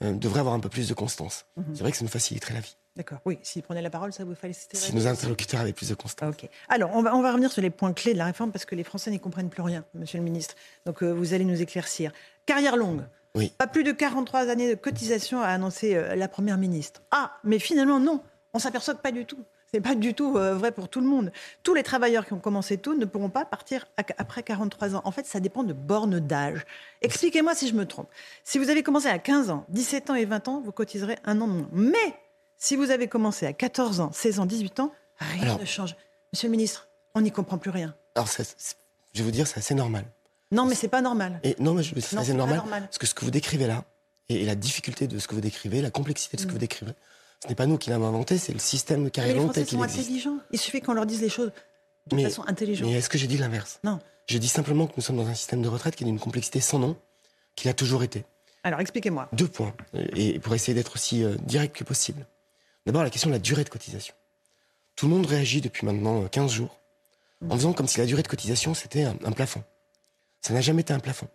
euh, 0.04 0.14
devraient 0.14 0.40
avoir 0.40 0.56
un 0.56 0.60
peu 0.60 0.70
plus 0.70 0.88
de 0.88 0.94
constance. 0.94 1.46
Mhm. 1.56 1.66
C'est 1.74 1.82
vrai 1.82 1.92
que 1.92 1.98
ça 1.98 2.06
nous 2.06 2.12
faciliterait 2.12 2.54
la 2.54 2.60
vie. 2.60 2.76
D'accord. 2.96 3.20
Oui, 3.26 3.38
s'il 3.44 3.62
prenait 3.62 3.82
la 3.82 3.92
parole, 3.92 4.12
ça 4.12 4.24
vous 4.24 4.34
faciliterait. 4.34 4.88
Si 4.88 4.96
nos 4.96 5.06
interlocuteurs 5.06 5.62
avaient 5.62 5.74
plus 5.74 5.90
de 5.90 5.94
constance. 5.94 6.34
Ok. 6.34 6.50
Alors, 6.68 6.90
on 6.96 7.04
va, 7.04 7.16
on 7.16 7.22
va 7.22 7.32
revenir 7.32 7.52
sur 7.52 7.62
les 7.62 7.70
points 7.70 7.94
clés 7.94 8.14
de 8.14 8.18
la 8.18 8.26
réforme 8.26 8.52
parce 8.52 8.66
que 8.66 8.74
les 8.74 8.84
Français 8.84 9.12
n'y 9.12 9.20
comprennent 9.20 9.50
plus 9.50 9.62
rien, 9.62 9.86
monsieur 9.94 10.18
le 10.18 10.24
ministre. 10.24 10.56
Donc, 10.86 11.04
euh, 11.04 11.12
vous 11.12 11.36
allez 11.36 11.46
nous 11.46 11.62
éclaircir. 11.62 12.12
Carrière 12.48 12.76
longue. 12.76 13.04
Oui. 13.36 13.54
Pas 13.56 13.68
plus 13.68 13.84
de 13.84 13.92
43 13.92 14.50
années 14.50 14.70
de 14.70 14.80
cotisation, 14.80 15.42
a 15.42 15.48
annoncé 15.48 15.96
euh, 15.96 16.16
la 16.16 16.28
Première 16.28 16.58
ministre. 16.58 17.04
Ah, 17.12 17.38
mais 17.44 17.60
finalement, 17.60 18.00
non. 18.00 18.22
On 18.54 18.60
s'aperçoit 18.60 18.96
que 18.96 19.02
pas 19.02 19.12
du 19.12 19.26
tout. 19.26 19.44
C'est 19.74 19.82
pas 19.82 19.96
du 19.96 20.14
tout 20.14 20.38
euh, 20.38 20.56
vrai 20.56 20.72
pour 20.72 20.88
tout 20.88 21.02
le 21.02 21.08
monde. 21.08 21.32
Tous 21.64 21.74
les 21.74 21.84
travailleurs 21.84 22.26
qui 22.26 22.34
ont 22.34 22.40
commencé 22.40 22.78
tôt 22.78 22.94
ne 22.96 23.04
pourront 23.06 23.30
pas 23.30 23.44
partir 23.44 23.86
après 24.18 24.42
43 24.42 24.96
ans. 24.96 25.02
En 25.04 25.12
fait, 25.12 25.26
ça 25.26 25.40
dépend 25.42 25.64
de 25.64 25.74
bornes 25.74 26.20
d'âge. 26.20 26.66
Expliquez-moi 27.02 27.54
si 27.54 27.68
je 27.68 27.74
me 27.74 27.86
trompe. 27.86 28.08
Si 28.46 28.60
vous 28.60 28.70
avez 28.70 28.82
commencé 28.82 29.08
à 29.08 29.20
15 29.20 29.50
ans, 29.50 29.66
17 29.70 30.10
ans 30.10 30.16
et 30.16 30.24
20 30.26 30.48
ans, 30.48 30.62
vous 30.64 30.72
cotiserez 30.72 31.18
un 31.26 31.42
an 31.42 31.48
de 31.48 31.54
moins. 31.54 31.70
Mais 31.74 32.14
si 32.58 32.76
vous 32.78 32.92
avez 32.92 33.08
commencé 33.10 33.46
à 33.46 33.52
14 33.54 34.00
ans, 34.00 34.12
16 34.14 34.40
ans, 34.40 34.46
18 34.46 34.80
ans, 34.80 34.92
rien 35.20 35.44
Alors- 35.44 35.60
ne 35.60 35.66
change. 35.66 35.96
Monsieur 36.34 36.48
le 36.48 36.52
ministre, 36.52 36.88
on 37.14 37.22
n'y 37.22 37.32
comprend 37.32 37.58
plus 37.58 37.70
rien. 37.72 37.94
Alors, 38.16 38.28
ça, 38.30 38.44
je 39.14 39.20
vais 39.20 39.24
vous 39.26 39.32
dire, 39.32 39.48
c'est 39.48 39.60
assez 39.60 39.76
normal. 39.76 40.06
Non, 40.52 40.66
mais 40.66 40.76
c'est 40.76 40.88
pas 40.88 41.02
normal. 41.02 41.40
Et 41.44 41.56
non, 41.60 41.74
mais 41.74 41.84
c'est 41.84 42.34
normal, 42.34 42.58
normal. 42.58 42.84
Parce 42.84 42.98
que 42.98 43.06
ce 43.06 43.14
que 43.14 43.26
vous 43.26 43.32
décrivez 43.32 43.68
là, 43.68 43.84
et, 44.30 44.44
et 44.44 44.46
la 44.46 44.56
difficulté 44.56 45.08
de 45.08 45.20
ce 45.20 45.28
que 45.28 45.36
vous 45.36 45.42
décrivez, 45.42 45.82
la 45.82 45.92
complexité 45.92 46.38
de 46.38 46.42
ce 46.42 46.46
que 46.48 46.52
Mm. 46.52 46.54
vous 46.54 46.60
décrivez, 46.60 46.92
ce 47.44 47.48
n'est 47.50 47.56
pas 47.56 47.66
nous 47.66 47.78
qui 47.78 47.90
l'avons 47.90 48.08
inventé, 48.08 48.38
c'est 48.38 48.54
le 48.54 48.60
système 48.60 49.00
de 49.00 49.04
Mais 49.06 49.12
carrière 49.12 49.36
les 49.36 49.40
longue 49.42 49.52
Français 49.54 49.66
sont 49.70 49.82
intelligents. 49.82 50.38
Il 50.52 50.60
suffit 50.60 50.82
qu'on 50.82 50.94
leur 50.94 51.06
dise 51.06 51.22
les 51.22 51.30
choses 51.30 51.52
de 52.08 52.16
Mais- 52.16 52.24
façon 52.24 52.44
intelligente. 52.48 52.88
Mais 52.88 52.94
est-ce 52.96 53.10
que 53.10 53.18
j'ai 53.18 53.28
dit 53.28 53.38
l'inverse? 53.38 53.80
Non. 53.84 54.00
Je 54.28 54.38
dis 54.38 54.48
simplement 54.48 54.88
que 54.88 54.94
nous 54.98 55.04
sommes 55.04 55.18
dans 55.18 55.28
un 55.28 55.34
système 55.34 55.62
de 55.62 55.68
retraite 55.70 55.96
qui 55.96 56.04
est 56.04 56.08
d'une 56.08 56.20
complexité 56.20 56.60
sans 56.60 56.80
nom, 56.80 56.98
qu'il 57.56 57.70
a 57.70 57.74
toujours 57.74 58.04
été. 58.04 58.26
Alors, 58.64 58.80
expliquez-moi. 58.82 59.30
Deux 59.34 59.48
points, 59.48 59.74
euh, 59.96 60.06
et 60.16 60.40
pour 60.40 60.54
essayer 60.54 60.74
d'être 60.74 60.96
aussi 60.96 61.24
euh, 61.24 61.36
direct 61.44 61.76
que 61.76 61.84
possible. 61.84 62.26
D'abord, 62.86 63.04
la 63.04 63.10
question 63.10 63.30
de 63.30 63.36
la 63.36 63.40
durée 63.40 63.64
de 63.64 63.70
cotisation. 63.70 64.14
Tout 64.96 65.06
le 65.08 65.14
monde 65.14 65.26
réagit 65.26 65.62
depuis 65.62 65.86
maintenant 65.86 66.24
euh, 66.24 66.28
15 66.28 66.52
jours 66.52 66.80
en 67.50 67.56
faisant 67.56 67.72
comme 67.72 67.88
si 67.88 68.00
la 68.00 68.06
durée 68.08 68.24
de 68.24 68.28
cotisation, 68.28 68.74
c'était 68.74 69.04
un, 69.04 69.16
un 69.24 69.32
plafond. 69.32 69.64
Ça 70.42 70.54
n'a 70.54 70.62
jamais 70.62 70.82
été 70.82 70.92
un 70.92 71.00
plafond. 71.00 71.28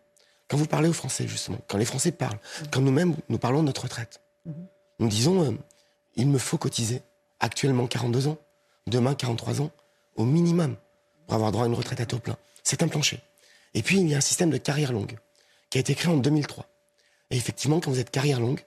Quand 0.49 0.57
vous 0.57 0.67
parlez 0.67 0.89
aux 0.89 0.93
Français, 0.93 1.29
justement, 1.29 1.59
quand 1.69 1.79
les 1.79 1.85
Français 1.85 2.11
parlent, 2.13 2.41
quand 2.73 2.81
nous-mêmes, 2.81 3.15
nous 3.29 3.39
parlons 3.39 3.61
de 3.61 3.67
notre 3.67 3.83
retraite, 3.85 4.21
nous 4.99 5.09
disons, 5.09 5.45
euh, 5.45 5.53
il 6.17 6.29
me 6.29 6.39
faut 6.39 6.59
cotiser 6.59 7.03
actuellement 7.41 7.87
42 7.87 8.29
ans, 8.29 8.39
demain 8.87 9.15
43 9.15 9.61
ans, 9.61 9.71
au 10.17 10.25
minimum, 10.25 10.77
pour 11.27 11.35
avoir 11.35 11.53
droit 11.53 11.65
à 11.65 11.69
une 11.69 11.75
retraite 11.75 12.01
à 12.01 12.07
taux 12.07 12.19
plein. 12.19 12.37
C'est 12.63 12.83
un 12.83 12.89
plancher. 12.89 13.21
Et 13.75 13.83
puis, 13.83 13.99
il 14.01 14.09
y 14.09 14.15
a 14.15 14.19
un 14.19 14.23
système 14.23 14.51
de 14.51 14.59
carrière 14.59 14.93
longue 14.93 15.17
qui 15.71 15.79
a 15.79 15.81
été 15.81 15.95
créé 15.95 16.13
en 16.13 16.17
2003. 16.19 16.67
Et 17.31 17.37
effectivement, 17.37 17.81
quand 17.81 17.91
vous 17.91 17.99
êtes 17.99 18.11
carrière 18.11 18.41
longue, 18.41 18.61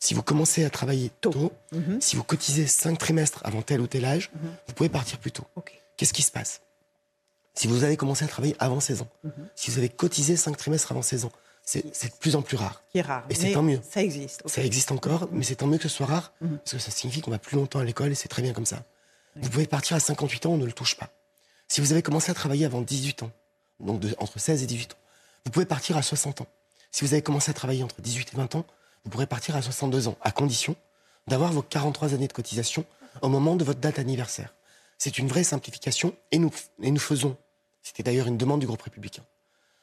si 0.00 0.12
vous 0.14 0.22
commencez 0.22 0.64
à 0.64 0.70
travailler 0.70 1.10
tôt, 1.20 1.52
Mhm. 1.72 2.00
si 2.00 2.16
vous 2.16 2.24
cotisez 2.24 2.66
5 2.66 2.98
trimestres 2.98 3.40
avant 3.44 3.62
tel 3.62 3.80
ou 3.80 3.86
tel 3.86 4.04
âge, 4.04 4.30
vous 4.66 4.74
pouvez 4.74 4.88
partir 4.88 5.18
plus 5.18 5.30
tôt. 5.32 5.44
Qu'est-ce 5.96 6.12
qui 6.12 6.22
se 6.22 6.32
passe? 6.32 6.60
Si 7.54 7.68
vous 7.68 7.84
avez 7.84 7.96
commencé 7.96 8.24
à 8.24 8.28
travailler 8.28 8.56
avant 8.58 8.80
16 8.80 9.00
ans, 9.02 9.08
Mhm. 9.22 9.32
si 9.54 9.70
vous 9.70 9.78
avez 9.78 9.88
cotisé 9.88 10.36
5 10.36 10.56
trimestres 10.56 10.90
avant 10.90 11.02
16 11.02 11.24
ans, 11.24 11.32
c'est 11.64 11.82
de 12.08 12.14
plus 12.20 12.36
en 12.36 12.42
plus 12.42 12.56
rare. 12.56 12.82
Qui 12.90 12.98
est 12.98 13.02
rare. 13.02 13.24
Et 13.30 13.34
c'est 13.34 13.52
tant 13.52 13.62
mieux. 13.62 13.80
Ça 13.88 14.02
existe. 14.02 14.42
ok. 14.44 14.50
Ça 14.50 14.62
existe 14.62 14.92
encore, 14.92 15.28
mais 15.32 15.42
c'est 15.44 15.56
tant 15.56 15.66
mieux 15.66 15.78
que 15.78 15.88
ce 15.88 15.88
soit 15.96 16.06
rare, 16.06 16.32
Mhm. 16.40 16.58
parce 16.58 16.72
que 16.72 16.78
ça 16.78 16.90
signifie 16.90 17.20
qu'on 17.20 17.30
va 17.30 17.38
plus 17.38 17.56
longtemps 17.56 17.78
à 17.80 17.84
l'école 17.84 18.12
et 18.12 18.14
c'est 18.14 18.28
très 18.28 18.42
bien 18.42 18.52
comme 18.52 18.66
ça. 18.66 18.84
Vous 19.36 19.48
pouvez 19.48 19.66
partir 19.66 19.96
à 19.96 20.00
58 20.00 20.46
ans, 20.46 20.50
on 20.52 20.56
ne 20.58 20.66
le 20.66 20.72
touche 20.72 20.96
pas. 20.96 21.10
Si 21.68 21.80
vous 21.80 21.92
avez 21.92 22.02
commencé 22.02 22.30
à 22.30 22.34
travailler 22.34 22.66
avant 22.66 22.82
18 22.82 23.22
ans, 23.22 23.30
donc 23.80 23.98
de- 24.00 24.14
entre 24.18 24.38
16 24.38 24.62
et 24.62 24.66
18 24.66 24.92
ans, 24.92 24.98
vous 25.44 25.50
pouvez 25.50 25.66
partir 25.66 25.96
à 25.96 26.02
60 26.02 26.40
ans. 26.42 26.46
Si 26.92 27.04
vous 27.04 27.12
avez 27.14 27.22
commencé 27.22 27.50
à 27.50 27.54
travailler 27.54 27.82
entre 27.82 28.00
18 28.00 28.32
et 28.32 28.36
20 28.36 28.54
ans, 28.54 28.64
vous 29.04 29.10
pourrez 29.10 29.26
partir 29.26 29.56
à 29.56 29.62
62 29.62 30.06
ans, 30.06 30.16
à 30.22 30.30
condition 30.30 30.76
d'avoir 31.26 31.52
vos 31.52 31.62
43 31.62 32.14
années 32.14 32.28
de 32.28 32.32
cotisation 32.32 32.84
au 33.22 33.28
moment 33.28 33.56
de 33.56 33.64
votre 33.64 33.80
date 33.80 33.98
anniversaire. 33.98 34.54
C'est 34.98 35.18
une 35.18 35.26
vraie 35.28 35.42
simplification 35.44 36.14
et 36.30 36.38
nous, 36.38 36.52
et 36.82 36.90
nous 36.90 37.00
faisons, 37.00 37.36
c'était 37.82 38.02
d'ailleurs 38.04 38.26
une 38.28 38.36
demande 38.38 38.60
du 38.60 38.66
groupe 38.66 38.82
républicain, 38.82 39.24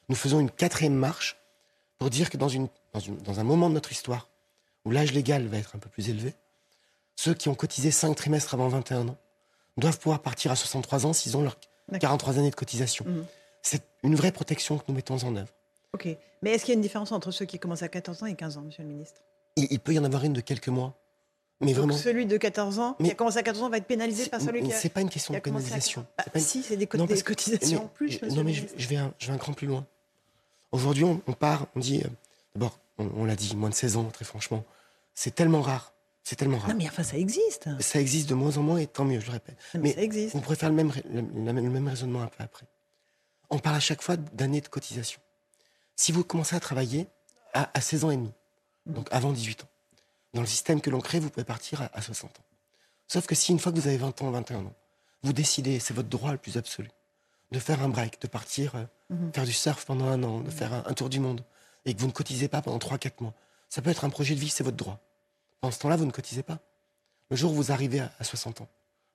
nous 0.08 0.16
faisons 0.16 0.40
une 0.40 0.50
quatrième 0.50 0.94
marche 0.94 1.36
pour 2.02 2.10
dire 2.10 2.30
que 2.30 2.36
dans, 2.36 2.48
une, 2.48 2.68
dans, 2.92 2.98
une- 3.00 3.16
dans 3.18 3.38
un 3.38 3.44
moment 3.44 3.68
de 3.68 3.74
notre 3.74 3.92
histoire 3.92 4.28
où 4.84 4.90
l'âge 4.90 5.12
légal 5.12 5.46
va 5.46 5.58
être 5.58 5.76
un 5.76 5.78
peu 5.78 5.88
plus 5.88 6.08
élevé, 6.08 6.34
ceux 7.14 7.34
qui 7.34 7.48
ont 7.48 7.54
cotisé 7.54 7.90
5 7.92 8.14
trimestres 8.14 8.54
avant 8.54 8.68
21 8.68 9.08
ans 9.08 9.16
doivent 9.76 9.98
pouvoir 10.00 10.20
partir 10.20 10.50
à 10.50 10.56
63 10.56 11.06
ans 11.06 11.12
s'ils 11.12 11.36
ont 11.36 11.42
leurs 11.42 11.56
D'accord. 11.88 12.00
43 12.10 12.38
années 12.38 12.50
de 12.50 12.54
cotisation. 12.56 13.04
Mhm. 13.06 13.24
C'est 13.62 13.82
une 14.02 14.16
vraie 14.16 14.32
protection 14.32 14.78
que 14.78 14.84
nous 14.88 14.94
mettons 14.94 15.16
en 15.24 15.36
œuvre. 15.36 15.52
Ok. 15.94 16.08
Mais 16.42 16.50
est-ce 16.50 16.64
qu'il 16.64 16.72
y 16.72 16.74
a 16.74 16.76
une 16.76 16.80
différence 16.82 17.12
entre 17.12 17.30
ceux 17.30 17.44
qui 17.44 17.58
commencent 17.60 17.82
à 17.84 17.88
14 17.88 18.22
ans 18.24 18.26
et 18.26 18.34
15 18.34 18.56
ans, 18.58 18.62
monsieur 18.62 18.82
le 18.82 18.88
ministre? 18.88 19.20
Il, 19.56 19.68
il 19.70 19.78
peut 19.78 19.92
y 19.94 19.98
en 20.00 20.04
avoir 20.04 20.24
une 20.24 20.32
de 20.32 20.40
quelques 20.40 20.68
mois, 20.68 20.94
mais 21.60 21.68
Donc 21.68 21.76
vraiment. 21.84 21.96
celui 21.96 22.26
de 22.26 22.36
14 22.36 22.78
ans 22.80 22.96
Mais- 22.98 23.06
qui 23.08 23.12
a 23.12 23.14
commencé 23.14 23.38
à 23.38 23.42
14 23.44 23.62
ans 23.64 23.70
va 23.70 23.76
être 23.76 23.86
pénalisé 23.86 24.26
par 24.26 24.40
celui 24.40 24.62
qui 24.64 24.72
a, 24.72 24.76
c'est 24.76 24.88
pas 24.88 25.02
une 25.02 25.10
question 25.10 25.32
de 25.32 25.38
à 25.38 25.40
pénalisation. 25.40 26.02
14 26.16 26.24
C'est 26.24 26.32
pas 26.32 26.38
une- 26.40 26.44
Si, 26.44 26.62
c'est 26.64 26.76
des, 26.76 26.86
co- 26.88 26.98
Non, 26.98 27.04
des 27.04 27.20
cotisations 27.22 27.78
mais- 27.78 27.84
en 27.84 27.88
plus, 27.88 28.20
Non, 28.22 28.28
mais 28.28 28.28
le 28.28 28.34
je, 28.36 28.42
ministre. 28.62 28.74
je 28.78 28.88
vais 28.88 28.96
un, 28.96 29.14
je 29.18 29.26
vais 29.28 29.32
un 29.32 29.38
cran 29.38 29.52
plus 29.52 29.68
loin. 29.68 29.86
Aujourd'hui, 30.72 31.04
on, 31.04 31.20
on 31.26 31.32
part, 31.34 31.66
on 31.76 31.80
dit. 31.80 32.02
euh, 32.04 32.08
D'abord, 32.54 32.78
on, 32.98 33.08
on 33.16 33.24
l'a 33.24 33.36
dit, 33.36 33.54
moins 33.56 33.70
de 33.70 33.74
16 33.74 33.96
ans, 33.96 34.04
très 34.10 34.24
franchement. 34.24 34.64
C'est 35.14 35.34
tellement 35.34 35.62
rare. 35.62 35.92
C'est 36.24 36.36
tellement 36.36 36.58
rare. 36.58 36.70
Non, 36.70 36.76
mais 36.76 36.86
enfin, 36.88 37.02
ça 37.02 37.16
existe. 37.16 37.68
Ça 37.80 38.00
existe 38.00 38.28
de 38.28 38.34
moins 38.34 38.56
en 38.56 38.62
moins 38.62 38.78
et 38.78 38.86
tant 38.86 39.04
mieux, 39.04 39.20
je 39.20 39.26
le 39.26 39.32
répète. 39.32 39.56
mais, 39.74 39.80
mais 39.80 39.92
ça 39.94 40.02
existe. 40.02 40.34
on 40.34 40.40
pourrait 40.40 40.56
faire 40.56 40.68
le 40.68 40.74
même, 40.74 40.92
le, 41.12 41.22
même- 41.22 41.56
le 41.56 41.70
même 41.70 41.88
raisonnement 41.88 42.22
un 42.22 42.26
peu 42.28 42.42
après. 42.44 42.66
On 43.50 43.58
parle 43.58 43.76
à 43.76 43.80
chaque 43.80 44.02
fois 44.02 44.16
d'années 44.16 44.60
de 44.60 44.68
cotisation. 44.68 45.20
Si 45.96 46.12
vous 46.12 46.24
commencez 46.24 46.54
à 46.56 46.60
travailler 46.60 47.06
à, 47.54 47.70
à 47.74 47.80
16 47.80 48.04
ans 48.04 48.10
et 48.10 48.16
demi, 48.16 48.32
donc 48.86 49.08
avant 49.10 49.32
18 49.32 49.64
ans, 49.64 49.68
dans 50.34 50.40
le 50.40 50.46
système 50.46 50.80
que 50.80 50.90
l'on 50.90 51.00
crée, 51.00 51.18
vous 51.20 51.28
pouvez 51.28 51.44
partir 51.44 51.82
à, 51.82 51.90
à 51.92 52.00
60 52.00 52.30
ans. 52.38 52.42
Sauf 53.08 53.26
que 53.26 53.34
si 53.34 53.52
une 53.52 53.58
fois 53.58 53.72
que 53.72 53.78
vous 53.78 53.88
avez 53.88 53.98
20 53.98 54.22
ans, 54.22 54.30
21 54.30 54.58
ans, 54.60 54.74
vous 55.22 55.32
décidez, 55.34 55.78
c'est 55.80 55.92
votre 55.92 56.08
droit 56.08 56.32
le 56.32 56.38
plus 56.38 56.56
absolu, 56.56 56.88
de 57.52 57.58
faire 57.58 57.82
un 57.82 57.88
break, 57.88 58.20
de 58.20 58.26
partir 58.26 58.74
euh, 58.74 58.84
Mhm. 59.10 59.32
faire 59.34 59.44
du 59.44 59.52
surf 59.52 59.84
pendant 59.84 60.06
un 60.06 60.22
an, 60.22 60.40
de 60.40 60.50
faire 60.50 60.72
un, 60.72 60.82
un 60.86 60.94
tour 60.94 61.08
du 61.10 61.20
monde, 61.20 61.42
et 61.84 61.94
que 61.94 62.00
vous 62.00 62.06
ne 62.06 62.12
cotisez 62.12 62.48
pas 62.48 62.62
pendant 62.62 62.78
3-4 62.78 63.20
mois, 63.20 63.34
ça 63.68 63.82
peut 63.82 63.90
être 63.90 64.04
un 64.04 64.10
projet 64.10 64.34
de 64.34 64.40
vie, 64.40 64.48
c'est 64.48 64.64
votre 64.64 64.76
droit. 64.76 64.98
Pendant 65.60 65.70
ce 65.72 65.78
temps-là, 65.80 65.96
vous 65.96 66.06
ne 66.06 66.10
cotisez 66.10 66.42
pas. 66.42 66.58
Le 67.30 67.36
jour 67.36 67.52
où 67.52 67.54
vous 67.54 67.70
arrivez 67.72 68.00
à, 68.00 68.10
à 68.18 68.24
60 68.24 68.60
ans, 68.62 68.68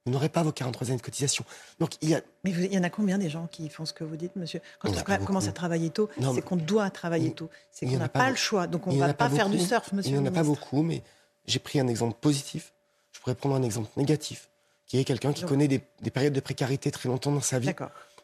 vous 0.05 0.11
n'aurez 0.11 0.29
pas 0.29 0.41
vos 0.43 0.51
43 0.51 0.87
années 0.87 0.97
de 0.97 1.01
cotisation. 1.01 1.43
Donc 1.79 1.95
il 2.01 2.09
y 2.09 2.15
a 2.15 2.21
Mais 2.43 2.51
il 2.51 2.73
y 2.73 2.77
en 2.77 2.83
a 2.83 2.89
combien 2.89 3.17
des 3.17 3.29
gens 3.29 3.47
qui 3.47 3.67
font 3.69 3.85
ce 3.85 3.93
que 3.93 4.03
vous 4.05 4.15
dites, 4.15 4.35
monsieur? 4.35 4.61
Quand 4.79 4.89
on 5.19 5.25
commence 5.25 5.47
à 5.47 5.51
travailler 5.51 5.89
tôt, 5.89 6.09
c'est 6.33 6.41
qu'on 6.41 6.55
doit 6.55 6.89
travailler 6.89 7.27
il- 7.27 7.33
tôt. 7.35 7.49
C'est 7.71 7.85
qu'on 7.87 7.97
n'a 7.97 8.07
pas 8.07 8.19
pas, 8.19 8.29
le 8.29 8.35
choix. 8.35 8.67
Donc 8.67 8.87
on 8.87 8.93
ne 8.93 8.99
va 8.99 9.07
pas 9.13 9.29
pas 9.29 9.35
faire 9.35 9.49
du 9.49 9.59
surf, 9.59 9.91
monsieur 9.93 10.11
Il 10.11 10.19
n'y 10.21 10.23
en 10.27 10.31
a 10.31 10.33
pas 10.33 10.43
beaucoup, 10.43 10.81
mais 10.83 11.03
j'ai 11.45 11.59
pris 11.59 11.79
un 11.79 11.87
exemple 11.87 12.17
positif. 12.21 12.73
Je 13.11 13.19
pourrais 13.19 13.35
prendre 13.35 13.55
un 13.55 13.63
exemple 13.63 13.89
négatif, 13.97 14.49
qui 14.85 14.97
est 14.99 15.03
quelqu'un 15.03 15.33
qui 15.33 15.41
Donc- 15.41 15.49
connaît 15.49 15.67
des, 15.67 15.81
des 16.01 16.11
périodes 16.11 16.33
de 16.33 16.39
précarité 16.39 16.89
très 16.91 17.09
longtemps 17.09 17.31
dans 17.31 17.41
sa 17.41 17.59
vie. 17.59 17.67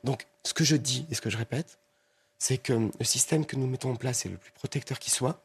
Donc, 0.04 0.26
ce 0.44 0.54
que 0.54 0.64
je 0.64 0.76
dis 0.76 1.06
et 1.10 1.16
ce 1.16 1.22
que 1.22 1.30
je 1.30 1.38
répète, 1.38 1.80
c'est 2.38 2.58
que 2.58 2.74
le 2.74 3.06
système 3.06 3.46
que 3.46 3.56
nous 3.56 3.68
mettons 3.68 3.92
en 3.92 3.96
place 3.96 4.26
est 4.26 4.30
le 4.30 4.38
plus 4.38 4.52
protecteur 4.52 5.00
qui 5.00 5.10
soit. 5.12 5.42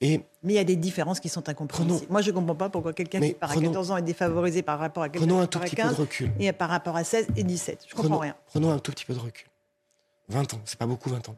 Et 0.00 0.18
Mais 0.44 0.52
il 0.52 0.56
y 0.56 0.60
a 0.60 0.64
des 0.64 0.76
différences 0.76 1.18
qui 1.20 1.28
sont 1.28 1.48
incompréhensibles. 1.48 1.96
Prenons- 1.98 2.12
Moi, 2.12 2.22
je 2.22 2.30
ne 2.30 2.34
comprends 2.36 2.54
pas 2.54 2.70
pourquoi 2.70 2.92
quelqu'un 2.92 3.20
qui 3.20 3.34
part 3.34 3.50
à 3.50 3.54
prenons- 3.54 3.68
14 3.70 3.90
ans 3.90 3.96
est 3.96 4.02
défavorisé 4.02 4.62
par 4.62 4.78
rapport 4.78 5.02
à 5.02 5.08
quelqu'un 5.08 5.26
prenons 5.26 5.38
qui 5.40 5.42
un 5.42 5.46
tout 5.48 5.58
part 5.58 5.62
à 5.66 5.68
petit 5.70 5.76
peu 5.76 5.82
15 5.82 5.96
de 5.96 6.00
recul. 6.00 6.32
et 6.38 6.52
par 6.52 6.70
rapport 6.70 6.96
à 6.96 7.04
16 7.04 7.26
et 7.36 7.42
17. 7.42 7.80
Je 7.84 7.90
comprends 7.90 8.02
Prenons, 8.04 8.18
rien. 8.20 8.36
prenons 8.46 8.70
un 8.70 8.78
tout 8.78 8.92
petit 8.92 9.04
peu 9.04 9.12
de 9.14 9.18
recul. 9.18 9.48
20 10.28 10.54
ans, 10.54 10.60
c'est 10.64 10.78
pas 10.78 10.86
beaucoup 10.86 11.10
20 11.10 11.28
ans. 11.28 11.36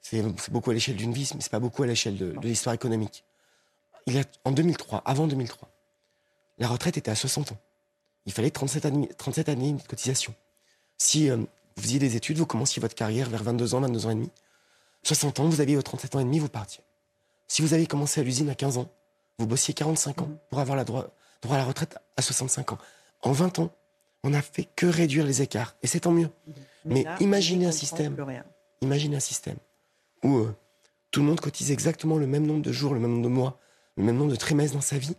C'est 0.00 0.20
c'est 0.38 0.50
beaucoup 0.52 0.70
à 0.70 0.74
l'échelle 0.74 0.96
d'une 0.96 1.12
vie, 1.12 1.30
mais 1.34 1.40
c'est 1.40 1.50
pas 1.52 1.60
beaucoup 1.60 1.84
à 1.84 1.86
l'échelle 1.86 2.16
de, 2.18 2.32
de 2.32 2.48
l'histoire 2.48 2.74
économique. 2.74 3.24
Il 4.08 4.14
y 4.14 4.18
a, 4.18 4.24
en 4.44 4.50
2003, 4.50 5.00
avant 5.04 5.28
2003, 5.28 5.68
la 6.58 6.66
retraite 6.66 6.96
était 6.96 7.10
à 7.10 7.14
60 7.14 7.52
ans. 7.52 7.58
Il 8.26 8.32
fallait 8.32 8.50
37 8.50 8.84
années, 8.84 9.08
37 9.16 9.48
années 9.48 9.72
de 9.74 9.82
cotisation. 9.86 10.34
Si 10.98 11.30
euh, 11.30 11.36
vous 11.76 11.82
faisiez 11.82 11.98
des 11.98 12.16
études, 12.16 12.38
vous 12.38 12.46
commenciez 12.46 12.80
votre 12.80 12.94
carrière 12.94 13.28
vers 13.30 13.42
22 13.42 13.74
ans, 13.74 13.80
22 13.80 14.06
ans 14.06 14.10
et 14.10 14.14
demi. 14.14 14.30
60 15.04 15.40
ans, 15.40 15.48
vous 15.48 15.60
aviez 15.60 15.76
vos 15.76 15.82
37 15.82 16.14
ans 16.16 16.20
et 16.20 16.24
demi, 16.24 16.38
vous 16.38 16.48
partiez. 16.48 16.82
Si 17.48 17.62
vous 17.62 17.74
avez 17.74 17.86
commencé 17.86 18.20
à 18.20 18.24
l'usine 18.24 18.48
à 18.50 18.54
15 18.54 18.78
ans, 18.78 18.90
vous 19.38 19.46
bossiez 19.46 19.74
45 19.74 20.22
ans 20.22 20.30
pour 20.50 20.58
avoir 20.60 20.76
la 20.76 20.84
droit, 20.84 21.08
droit 21.42 21.56
à 21.56 21.58
la 21.58 21.64
retraite 21.64 21.96
à 22.16 22.22
65 22.22 22.72
ans. 22.72 22.78
En 23.22 23.32
20 23.32 23.58
ans, 23.58 23.70
on 24.22 24.30
n'a 24.30 24.42
fait 24.42 24.68
que 24.76 24.86
réduire 24.86 25.26
les 25.26 25.42
écarts. 25.42 25.74
Et 25.82 25.86
c'est 25.86 26.00
tant 26.00 26.12
mieux. 26.12 26.28
Mais 26.84 27.02
là, 27.04 27.16
imaginez 27.20 27.66
un 27.66 27.72
système. 27.72 28.14
Imaginez 28.80 29.16
un 29.16 29.20
système 29.20 29.56
où 30.22 30.36
euh, 30.38 30.54
tout 31.10 31.20
le 31.20 31.26
monde 31.26 31.40
cotise 31.40 31.70
exactement 31.72 32.16
le 32.16 32.26
même 32.26 32.46
nombre 32.46 32.62
de 32.62 32.72
jours, 32.72 32.94
le 32.94 33.00
même 33.00 33.10
nombre 33.12 33.24
de 33.24 33.28
mois, 33.28 33.58
le 33.96 34.04
même 34.04 34.16
nombre 34.16 34.30
de 34.30 34.36
trimestres 34.36 34.74
dans 34.76 34.80
sa 34.82 34.98
vie. 34.98 35.16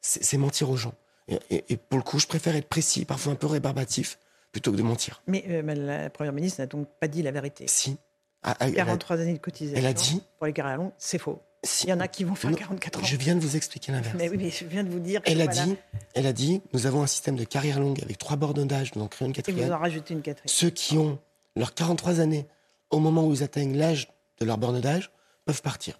C'est 0.00 0.22
c'est 0.24 0.38
mentir 0.38 0.70
aux 0.70 0.76
gens. 0.76 0.94
Et, 1.28 1.38
et- 1.50 1.64
et 1.72 1.76
pour 1.76 1.98
le 1.98 2.04
coup, 2.04 2.18
je 2.18 2.26
préfère 2.26 2.54
être 2.56 2.68
précis, 2.68 3.04
parfois 3.04 3.32
un 3.32 3.36
peu 3.36 3.46
rébarbatif, 3.46 4.18
plutôt 4.52 4.72
que 4.72 4.76
de 4.76 4.82
mentir. 4.82 5.22
Mais 5.26 5.44
euh, 5.48 5.62
mais 5.64 5.74
la 5.74 6.10
Première 6.10 6.32
ministre 6.32 6.60
n'a 6.60 6.66
donc 6.66 6.88
pas 7.00 7.08
dit 7.08 7.22
la 7.22 7.30
vérité. 7.30 7.64
Si. 7.68 7.96
Ah, 8.42 8.56
elle 8.60 8.70
a- 8.70 8.76
43 8.76 9.18
années 9.20 9.34
de 9.34 9.38
cotisation. 9.38 9.78
elle 9.78 9.86
a 9.86 9.92
dit- 9.92 10.22
Pour 10.38 10.46
les 10.46 10.52
carrières 10.52 10.78
longues, 10.78 10.92
c'est 10.98 11.18
faux. 11.18 11.40
si- 11.62 11.86
Il 11.86 11.90
y 11.90 11.92
en 11.92 12.00
a 12.00 12.08
qui 12.08 12.24
vont 12.24 12.34
faire 12.34 12.50
Non, 12.50 12.56
44 12.56 13.00
ans. 13.00 13.04
Je 13.04 13.16
viens 13.16 13.34
de 13.34 13.40
vous 13.40 13.54
expliquer 13.56 13.92
l'inverse. 13.92 14.14
Mais 14.18 14.28
oui, 14.30 14.38
mais 14.38 14.48
je 14.50 14.64
viens 14.64 14.82
de 14.82 14.88
vous 14.88 14.98
dire 14.98 15.20
que 15.22 15.30
Elle 15.30 15.42
a 15.42 15.44
voilà, 15.44 15.64
dit, 15.64 15.76
elle 16.14 16.26
a 16.26 16.32
dit, 16.32 16.62
nous 16.72 16.86
avons 16.86 17.02
un 17.02 17.06
système 17.06 17.36
de 17.36 17.44
carrière 17.44 17.78
longue 17.80 18.02
avec 18.02 18.16
trois 18.16 18.36
bornes 18.36 18.66
d'âge, 18.66 18.94
nous 18.94 19.02
en 19.02 19.08
créons 19.08 19.26
une 19.26 19.32
Et 19.32 19.34
vous 19.36 19.42
quatrième. 19.42 19.72
en 19.72 19.78
rajoutez 19.78 20.14
une 20.14 20.22
quatrième. 20.22 20.48
Ceux 20.48 20.70
qui 20.70 20.96
ont 20.96 21.18
leurs 21.54 21.74
43 21.74 22.20
années, 22.20 22.46
au 22.90 22.98
moment 22.98 23.26
où 23.26 23.34
ils 23.34 23.42
atteignent 23.42 23.76
l'âge 23.76 24.08
de 24.38 24.46
leur 24.46 24.56
borne 24.56 24.80
d'âge, 24.80 25.10
peuvent 25.44 25.60
partir. 25.62 25.98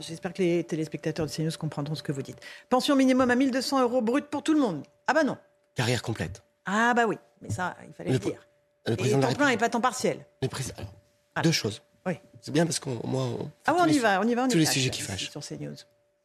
J'espère 0.00 0.34
que 0.34 0.42
les 0.42 0.64
téléspectateurs 0.64 1.24
de 1.24 1.30
CNews 1.30 1.50
comprendront 1.58 1.94
ce 1.94 2.02
que 2.02 2.12
vous 2.12 2.20
dites. 2.22 2.38
Pension 2.68 2.94
minimum 2.96 3.30
à 3.30 3.36
1200 3.36 3.80
euros 3.80 4.02
brut 4.02 4.26
pour 4.26 4.42
tout 4.42 4.52
le 4.52 4.60
monde. 4.60 4.82
Ah 5.06 5.14
bah 5.14 5.24
non. 5.24 5.38
Carrière 5.76 6.02
complète. 6.02 6.42
Ah 6.66 6.94
bah 6.94 7.06
oui. 7.06 7.16
Mais 7.42 7.50
ça, 7.50 7.76
il 7.86 7.92
fallait 7.94 8.10
le, 8.10 8.14
Le- 8.18 8.18
dire. 8.24 8.46
Le 8.86 8.92
Et 8.94 9.10
temps 9.20 9.34
plein 9.34 9.48
et 9.50 9.56
pas 9.56 9.68
temps 9.68 9.80
partiel. 9.80 10.24
le 10.42 10.48
président- 10.48 10.74
alors, 10.78 10.92
Ah. 11.36 11.42
Deux 11.42 11.52
choses. 11.52 11.82
Oui. 12.06 12.14
C'est 12.40 12.50
bien 12.50 12.64
parce 12.66 12.78
qu'on 12.80 12.98
moi, 13.06 13.22
on 13.24 13.50
Ah 13.66 13.74
ouais, 13.74 13.80
on 13.82 13.86
y 13.86 13.92
les- 13.92 13.98
va, 14.00 14.20
on 14.20 14.24
y 14.26 14.34
va, 14.34 14.44
on 14.44 14.48
y 14.48 14.50
tous 14.50 14.58
les 14.58 14.66
sujets 14.66 14.90
qui 14.90 15.02
fâchent. 15.02 15.30
Sur 15.30 15.42
CNews. 15.42 15.76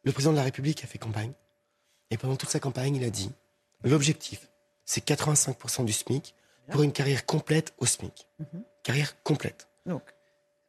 Le 0.04 0.12
président 0.12 0.32
de 0.32 0.38
la 0.38 0.44
République 0.44 0.84
a 0.84 0.88
fait 0.88 0.98
campagne. 0.98 1.32
Et 2.12 2.18
pendant 2.18 2.36
toute 2.36 2.50
sa 2.50 2.60
campagne, 2.60 2.96
il 2.96 3.04
a 3.04 3.10
dit 3.10 3.32
l'objectif, 3.84 4.50
c'est 4.86 5.04
85% 5.04 5.84
du 5.84 5.94
SMIC 5.94 6.34
pour 6.72 6.82
une 6.84 6.92
carrière 6.92 7.26
complète 7.26 7.74
au 7.78 7.86
SMIC. 7.86 8.28
Mhm. 8.40 8.64
Carrière 8.84 9.22
complète. 9.24 9.68
Donc, 9.86 10.02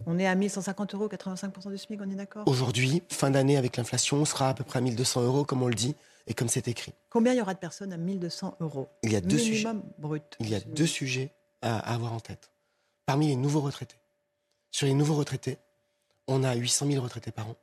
on 0.06 0.18
est 0.18 0.26
à 0.26 0.34
1150 0.34 0.94
euros, 0.94 1.08
85% 1.08 1.70
du 1.70 1.78
SMIC, 1.78 2.00
on 2.02 2.10
est 2.10 2.14
d'accord? 2.14 2.46
Aujourd'hui, 2.46 3.02
fin 3.08 3.30
d'année 3.30 3.56
avec 3.56 3.76
l'inflation, 3.76 4.18
on 4.18 4.24
sera 4.24 4.50
à 4.50 4.54
peu 4.54 4.64
près 4.64 4.78
à 4.78 4.82
1200 4.82 5.22
euros, 5.22 5.44
comme 5.44 5.62
on 5.62 5.68
le 5.68 5.74
dit, 5.74 5.94
et 6.26 6.34
comme 6.34 6.48
c'est 6.48 6.68
écrit. 6.68 6.92
Combien 7.10 7.32
il 7.32 7.38
y 7.38 7.40
aura 7.40 7.54
de 7.54 7.58
personnes 7.58 7.92
à 7.92 7.96
1200 7.96 8.56
euros 8.60 8.88
Il 9.02 9.12
y 9.12 9.16
a 9.16 9.20
deux 9.20 9.38
sujets. 9.38 9.68
Minimum 9.68 9.92
brut. 9.98 10.36
Il 10.40 10.48
y 10.48 10.54
a 10.54 10.60
deux 10.60 10.86
sujets 10.86 11.32
à, 11.62 11.78
à 11.78 11.94
avoir 11.94 12.12
en 12.12 12.20
tête. 12.20 12.50
Parmi 13.06 13.28
les 13.28 13.36
nouveaux 13.36 13.60
retraités. 13.60 13.98
Sur 14.70 14.86
les 14.86 14.94
nouveaux 14.94 15.14
retraités, 15.14 15.58
on 16.26 16.42
a 16.42 16.54
800 16.54 16.86
000 16.90 17.02
retraités 17.02 17.30
par 17.30 17.48
an. 17.48 17.56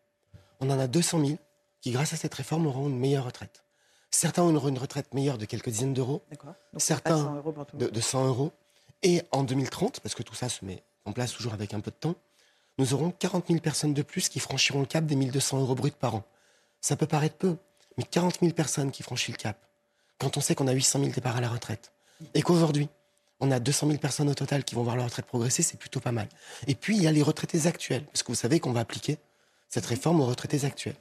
On 0.62 0.70
en 0.70 0.80
a 0.80 0.88
200 0.88 1.26
000 1.26 1.38
qui, 1.82 1.92
grâce 1.92 2.14
à 2.14 2.16
cette 2.16 2.34
réforme, 2.34 2.66
auront 2.66 2.88
une 2.88 2.98
meilleure 2.98 3.26
retraite. 3.26 3.64
Certains 4.10 4.44
auront 4.44 4.70
une 4.70 4.78
retraite 4.78 5.14
meilleure 5.14 5.38
de 5.38 5.46
quelques 5.46 5.70
dizaines 5.70 5.94
d'euros, 5.94 6.24
Certains 6.78 7.18
pas 7.18 7.24
100 7.24 7.36
euros 7.36 7.52
pour 7.52 7.66
tout 7.66 7.78
le 7.78 7.88
de, 7.88 7.92
de 7.92 8.00
100 8.00 8.28
euros. 8.28 8.52
Et 9.02 9.22
en 9.32 9.44
2030, 9.44 10.00
parce 10.00 10.16
que 10.16 10.24
tout 10.24 10.36
ça 10.36 10.50
se 10.50 10.64
met 10.64 10.84
en 11.06 11.12
place 11.12 11.34
toujours 11.34 11.54
avec 11.54 11.74
un 11.74 11.82
peu 11.82 11.92
de 11.92 11.96
temps, 11.96 12.16
nous 12.78 12.94
aurons 12.94 13.12
40 13.12 13.48
000 13.48 13.60
personnes 13.60 13.94
de 13.94 14.02
plus 14.02 14.30
qui 14.30 14.40
franchiront 14.40 14.80
le 14.80 14.86
cap 14.86 15.06
des 15.06 15.16
1200 15.16 15.60
euros 15.60 15.76
bruts 15.76 15.92
par 15.92 16.16
an. 16.16 16.24
Ça 16.80 16.96
peut 16.96 17.06
paraître 17.08 17.36
peu, 17.36 17.58
mais 17.98 18.04
40 18.04 18.40
000 18.42 18.54
personnes 18.54 18.92
qui 18.92 19.04
franchissent 19.04 19.36
le 19.36 19.42
cap, 19.42 19.58
quand 20.20 20.38
on 20.38 20.42
sait 20.42 20.56
qu'on 20.56 20.68
a 20.68 20.72
800 20.72 21.00
000 21.00 21.12
départs 21.12 21.38
à 21.38 21.42
la 21.42 21.50
retraite, 21.50 21.92
et 22.34 22.42
qu'aujourd'hui, 22.42 22.88
on 23.40 23.52
a 23.52 23.60
200 23.60 23.88
000 23.88 24.00
personnes 24.00 24.30
au 24.30 24.34
total 24.36 24.64
qui 24.64 24.76
vont 24.76 24.84
voir 24.84 24.96
leur 24.96 25.06
retraite 25.06 25.26
progresser, 25.26 25.64
c'est 25.64 25.78
plutôt 25.78 26.00
pas 26.00 26.12
mal. 26.12 26.30
Et 26.68 26.76
puis, 26.76 26.96
il 26.96 27.04
y 27.04 27.08
a 27.08 27.12
les 27.12 27.22
retraités 27.24 27.68
actuels, 27.68 28.06
parce 28.06 28.24
que 28.24 28.28
vous 28.32 28.36
savez 28.36 28.60
qu'on 28.60 28.72
va 28.72 28.80
appliquer 28.82 29.18
cette 29.70 29.86
réforme 29.86 30.22
aux 30.22 30.26
retraités 30.26 30.66
actuels. 30.66 30.96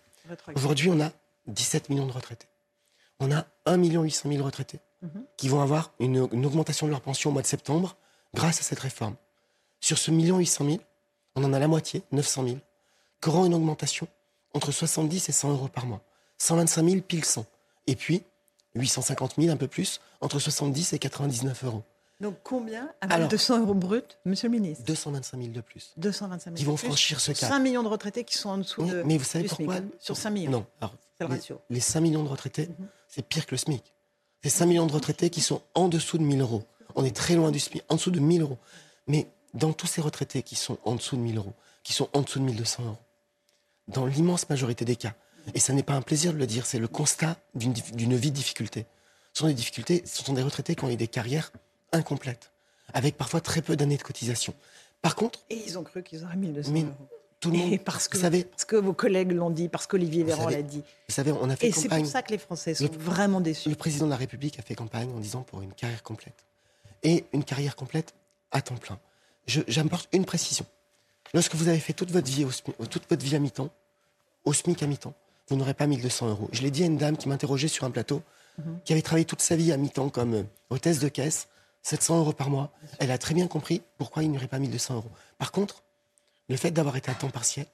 Aujourd'hui, 0.57 0.91
on 0.91 1.01
a 1.01 1.11
17 1.47 1.89
millions 1.91 2.07
de 2.07 2.13
retraités. 2.13 2.47
On 3.21 3.31
a 3.31 3.47
1 3.67 3.77
800 3.77 4.29
000 4.31 4.45
retraités 4.45 4.81
Mhm. 5.03 5.25
qui 5.37 5.49
vont 5.49 5.61
avoir 5.61 5.93
une, 5.99 6.29
une 6.31 6.47
augmentation 6.47 6.87
de 6.87 6.93
leur 6.93 7.01
pension 7.01 7.31
au 7.31 7.33
mois 7.33 7.43
de 7.43 7.47
septembre 7.49 7.97
grâce 8.35 8.61
à 8.61 8.63
cette 8.63 8.79
réforme. 8.79 9.17
Sur 9.81 9.99
ce 9.99 10.13
million 10.13 10.39
800 10.39 10.65
000, 10.65 10.79
on 11.35 11.43
en 11.43 11.53
a 11.53 11.59
la 11.59 11.67
moitié, 11.67 12.05
900 12.13 12.45
000, 12.45 12.57
qui 13.21 13.29
auront 13.29 13.45
une 13.45 13.55
augmentation 13.55 14.07
entre 14.55 14.71
70 14.71 15.29
et 15.29 15.33
100 15.33 15.51
euros 15.51 15.67
par 15.67 15.87
mois. 15.87 16.03
125 16.47 16.89
000 16.89 17.01
pile 17.03 17.25
100. 17.25 17.47
Et 17.87 17.95
puis, 17.95 18.25
850 18.75 19.35
000, 19.39 19.53
un 19.53 19.57
peu 19.57 19.69
plus, 19.69 20.01
entre 20.21 20.39
70 20.41 20.93
et 20.93 20.99
99 20.99 21.65
euros. 21.65 21.83
Donc, 22.21 22.37
combien 22.43 22.91
Alors- 23.01 23.29
200 23.29 23.61
euros 23.61 23.75
brut, 23.75 24.19
monsieur 24.25 24.49
le 24.49 24.59
ministre 24.59 24.85
225 24.85 25.39
000 25.41 25.53
de 25.53 25.61
plus. 25.61 25.93
225 25.97 26.45
000. 26.51 26.57
Qui 26.57 26.65
vont 26.65 26.75
plus 26.77 26.87
franchir 26.89 27.21
ce 27.21 27.33
cap. 27.33 27.49
5 27.51 27.59
millions 27.61 27.83
de 27.85 27.89
retraités 27.89 28.25
qui 28.25 28.37
sont 28.39 28.49
en 28.51 28.59
dessous 28.59 28.83
Oui, 28.83 28.91
de. 28.91 29.03
mais 29.05 29.19
vous 29.19 29.25
savez 29.25 29.47
SMIC, 29.49 29.57
pourquoi 29.59 29.77
hein, 29.77 29.85
Sur 30.01 30.17
5 30.17 30.31
millions. 30.31 30.51
Non. 30.51 30.67
Alors, 30.81 30.95
le 31.21 31.27
les, 31.27 31.33
ratio. 31.35 31.61
les 31.71 31.81
5 31.81 32.01
millions 32.01 32.23
de 32.25 32.29
retraités, 32.29 32.67
Mhm. 32.69 32.87
c'est 33.09 33.23
pire 33.27 33.47
que 33.47 33.53
le 33.53 33.59
SMIC. 33.59 33.93
C'est 34.43 34.51
5 34.51 34.67
millions 34.67 34.87
de 34.87 34.93
retraités 34.93 35.31
qui 35.31 35.41
sont 35.41 35.63
en 35.75 35.89
dessous 35.89 36.19
de 36.19 36.25
1000 36.25 36.41
euros. 36.41 36.65
On 36.97 37.05
est 37.05 37.15
très 37.15 37.35
loin 37.37 37.51
du 37.53 37.61
SMIC, 37.61 37.85
en 37.89 37.95
dessous 37.97 38.11
de 38.11 38.19
1000 38.21 38.43
euros. 38.43 38.59
Mais 39.07 39.29
dans 39.55 39.73
tous 39.73 39.87
ces 39.87 40.01
retraités 40.01 40.43
qui 40.43 40.57
sont 40.57 40.79
en 40.85 40.95
dessous 40.97 41.17
de 41.17 41.21
1000 41.23 41.37
euros, 41.39 41.55
qui 41.85 41.93
sont 41.93 42.09
en 42.13 42.23
dessous 42.23 42.39
de 42.41 42.45
1200 42.45 42.83
euros, 42.85 42.99
dans 43.89 44.07
l'immense 44.07 44.49
majorité 44.49 44.85
des 44.85 44.97
cas, 44.97 45.15
et 45.55 45.61
ça 45.61 45.73
n'est 45.73 45.83
pas 45.83 45.95
un 45.95 46.03
plaisir 46.03 46.33
de 46.33 46.39
le 46.39 46.47
dire, 46.47 46.67
c'est 46.67 46.79
le 46.79 46.89
constat 46.89 47.37
d'une 47.55 47.73
vie 47.73 48.31
de 48.31 48.37
difficulté. 48.37 48.87
Ce 49.33 49.41
sont 49.41 49.47
des 49.47 49.55
difficultés, 49.55 50.03
ce 50.07 50.23
sont 50.23 50.33
des 50.35 50.43
retraités 50.43 50.75
qui 50.75 50.85
ont 50.85 50.91
eu 50.91 50.97
des 50.97 51.09
carrières 51.09 51.53
incomplètes, 51.93 52.53
avec 52.93 53.17
parfois 53.17 53.41
très 53.41 53.63
peu 53.63 53.77
d'années 53.77 53.97
de 53.97 54.03
cotisation. 54.03 54.55
Par 55.01 55.17
contre, 55.17 55.41
Et 55.51 55.57
ils 55.67 55.79
ont 55.79 55.83
cru 55.85 56.03
qu'ils 56.03 56.23
auraient 56.25 56.37
1200 56.37 56.71
Mais 56.73 56.83
euros. 56.83 56.93
tout 57.41 57.51
le 57.51 57.59
monde, 57.59 57.73
Et 57.73 57.79
parce 57.79 58.09
que, 58.09 58.17
vous 58.17 58.23
savez, 58.23 58.45
parce 58.45 58.65
que 58.65 58.77
vos 58.77 58.93
collègues 58.93 59.33
l'ont 59.33 59.51
dit, 59.51 59.69
parce 59.69 59.87
qu'Olivier 59.87 60.23
Véran 60.23 60.49
l'a 60.49 60.63
dit. 60.63 60.79
vous 61.09 61.15
savez, 61.15 61.33
on 61.33 61.49
a 61.51 61.57
fait 61.57 61.69
Et 61.69 61.73
c'est 61.73 61.89
pour 61.89 62.07
ça 62.07 62.23
que 62.23 62.31
les 62.31 62.39
Français 62.39 62.75
sont 62.75 62.85
Le- 62.85 62.99
vraiment 62.99 63.41
déçus. 63.41 63.69
Le 63.69 63.75
président 63.75 64.05
de 64.07 64.11
la 64.11 64.17
République 64.17 64.59
a 64.59 64.63
fait 64.63 64.75
campagne 64.75 65.11
en 65.11 65.19
disant 65.19 65.43
pour 65.43 65.61
une 65.63 65.73
carrière 65.73 66.03
complète. 66.03 66.45
Et 67.03 67.25
une 67.33 67.43
carrière 67.43 67.75
complète 67.75 68.15
à 68.53 68.63
temps 68.63 68.77
plein. 68.77 68.99
J'apporte 69.47 70.09
une 70.13 70.25
précision. 70.25 70.65
Lorsque 71.35 71.55
vous 71.57 71.67
avez 71.69 71.81
fait 71.81 71.95
toute 71.95 72.11
votre 72.13 72.31
vie, 72.31 72.45
au 72.45 72.51
SMIC, 72.53 72.77
toute 72.91 73.09
votre 73.11 73.25
vie 73.25 73.35
à 73.35 73.39
mi-temps, 73.41 73.71
au 74.45 74.53
SMIC 74.53 74.83
à 74.83 74.87
mi-temps, 74.87 75.15
vous 75.49 75.57
n'aurez 75.57 75.75
pas 75.75 75.87
1200 75.87 76.29
euros. 76.29 76.49
Je 76.53 76.63
l'ai 76.63 76.71
dit 76.71 76.83
à 76.83 76.87
une 76.87 76.97
dame 76.97 77.17
qui 77.17 77.29
m'interrogeait 77.29 77.69
sur 77.69 77.85
un 77.85 77.91
plateau, 77.91 78.23
qui 78.85 78.93
avait 78.93 79.03
travaillé 79.03 79.25
toute 79.25 79.41
sa 79.41 79.57
vie 79.57 79.73
à 79.73 79.77
mi-temps 79.77 80.11
comme 80.11 80.35
euh, 80.35 80.43
hôtesse 80.71 80.99
de 80.99 81.09
caisse, 81.09 81.49
700 81.83 82.19
euros 82.19 82.33
par 82.33 82.51
mois. 82.51 82.73
Elle 82.99 83.11
a 83.11 83.19
très 83.19 83.35
bien 83.35 83.47
compris 83.47 83.83
pourquoi 83.99 84.23
il 84.23 84.31
n'y 84.31 84.37
aurait 84.37 84.47
pas 84.47 84.59
1200 84.59 84.97
euros. 84.97 85.11
Par 85.39 85.53
contre, 85.53 85.83
le 86.49 86.57
fait 86.57 86.71
d'avoir 86.71 86.97
été 86.97 87.11
à 87.11 87.15
temps 87.15 87.31
partiel 87.31 87.67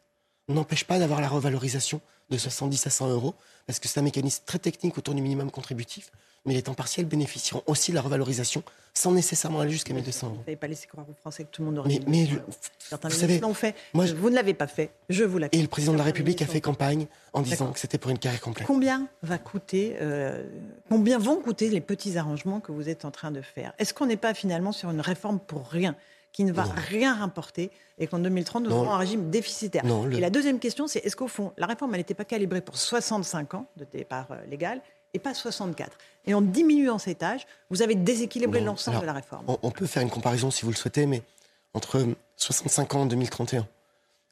n'empêche 0.48 0.84
pas 0.84 0.98
d'avoir 0.98 1.20
la 1.20 1.28
revalorisation 1.28 2.00
de 2.30 2.38
70 2.38 2.86
à 2.86 2.90
100 2.90 3.08
euros, 3.10 3.34
parce 3.66 3.78
que 3.78 3.88
c'est 3.88 4.00
un 4.00 4.02
mécanisme 4.02 4.44
très 4.46 4.58
technique 4.58 4.96
autour 4.98 5.14
du 5.14 5.22
minimum 5.22 5.50
contributif, 5.50 6.10
mais 6.48 6.54
les 6.54 6.62
temps 6.62 6.74
partiels 6.74 7.06
bénéficieront 7.06 7.62
aussi 7.66 7.92
de 7.92 7.96
la 7.96 8.02
revalorisation 8.02 8.62
sans 8.94 9.12
nécessairement 9.12 9.60
aller 9.60 9.70
jusqu'à 9.70 9.94
1200 9.94 10.26
Vous 10.26 10.32
euros. 10.34 10.42
n'avez 10.44 10.56
pas 10.56 10.66
laissé 10.66 10.88
croire 10.88 11.06
aux 11.08 11.14
Français 11.14 11.44
que 11.44 11.50
tout 11.50 11.62
le 11.62 11.66
monde 11.66 11.78
aurait 11.78 11.88
Mais, 11.88 12.00
mais 12.06 12.10
1200 12.22 12.34
le- 12.34 12.40
euros. 12.40 12.50
Certains 12.78 13.08
vous 13.08 13.14
savez, 13.14 13.38
l'ont 13.38 13.54
fait. 13.54 13.76
moi, 13.94 14.06
je- 14.06 14.14
Vous 14.14 14.30
ne 14.30 14.34
l'avez 14.34 14.54
pas 14.54 14.66
fait. 14.66 14.90
Je 15.08 15.22
vous 15.22 15.38
l'accorde. 15.38 15.54
et 15.58 15.62
le 15.62 15.68
président 15.68 15.92
de 15.92 15.98
la 15.98 16.04
République 16.04 16.42
a 16.42 16.46
fait 16.46 16.60
campagne 16.60 17.06
en 17.32 17.42
disant 17.42 17.70
que 17.70 17.78
c'était 17.78 17.98
pour 17.98 18.10
une 18.10 18.18
carrière 18.18 18.40
complète. 18.40 18.66
Combien 18.66 19.06
va 19.22 19.38
coûter, 19.38 19.96
euh, 20.00 20.42
combien 20.88 21.18
vont 21.18 21.36
coûter 21.36 21.68
les 21.68 21.80
petits 21.80 22.18
arrangements 22.18 22.58
que 22.58 22.72
vous 22.72 22.88
êtes 22.88 23.04
en 23.04 23.12
train 23.12 23.30
de 23.30 23.40
faire? 23.42 23.72
Est-ce 23.78 23.94
qu'on 23.94 24.06
n'est 24.06 24.16
pas 24.16 24.34
finalement 24.34 24.72
sur 24.72 24.90
une 24.90 25.00
réforme 25.00 25.38
pour 25.38 25.68
rien, 25.68 25.94
qui 26.32 26.42
ne 26.44 26.52
va 26.52 26.64
Non. 26.64 26.72
rien 26.88 27.14
rapporter 27.14 27.70
et 27.98 28.06
qu'en 28.06 28.18
2030 28.18 28.64
nous 28.64 28.70
Non. 28.70 28.80
aurons 28.80 28.90
un 28.92 28.98
régime 28.98 29.30
déficitaire? 29.30 29.84
Non, 29.84 30.04
le- 30.06 30.16
Et 30.16 30.20
la 30.20 30.30
deuxième 30.30 30.58
question, 30.58 30.86
c'est 30.88 30.98
est-ce 31.04 31.14
qu'au 31.16 31.28
fond, 31.28 31.52
la 31.56 31.66
réforme, 31.66 31.94
elle 31.94 32.00
n'était 32.00 32.14
pas 32.14 32.24
calibrée 32.24 32.60
pour 32.62 32.76
65 32.76 33.54
ans 33.54 33.66
de 33.76 33.86
départ 33.92 34.26
euh, 34.32 34.36
légal 34.50 34.80
et 35.14 35.18
pas 35.18 35.34
64 35.34 35.96
Et 36.26 36.34
en 36.34 36.40
diminuant 36.42 36.98
cet 36.98 37.22
âge, 37.22 37.46
vous 37.70 37.82
avez 37.82 37.94
déséquilibré 37.94 38.60
l'ensemble 38.60 39.00
de 39.00 39.06
la 39.06 39.12
réforme. 39.12 39.44
On, 39.48 39.58
on 39.62 39.70
peut 39.70 39.86
faire 39.86 40.02
une 40.02 40.10
comparaison 40.10 40.50
si 40.50 40.64
vous 40.64 40.70
le 40.70 40.76
souhaitez, 40.76 41.06
mais 41.06 41.22
entre 41.74 42.06
65 42.36 42.94
ans 42.94 43.02
en 43.02 43.06
2031 43.06 43.66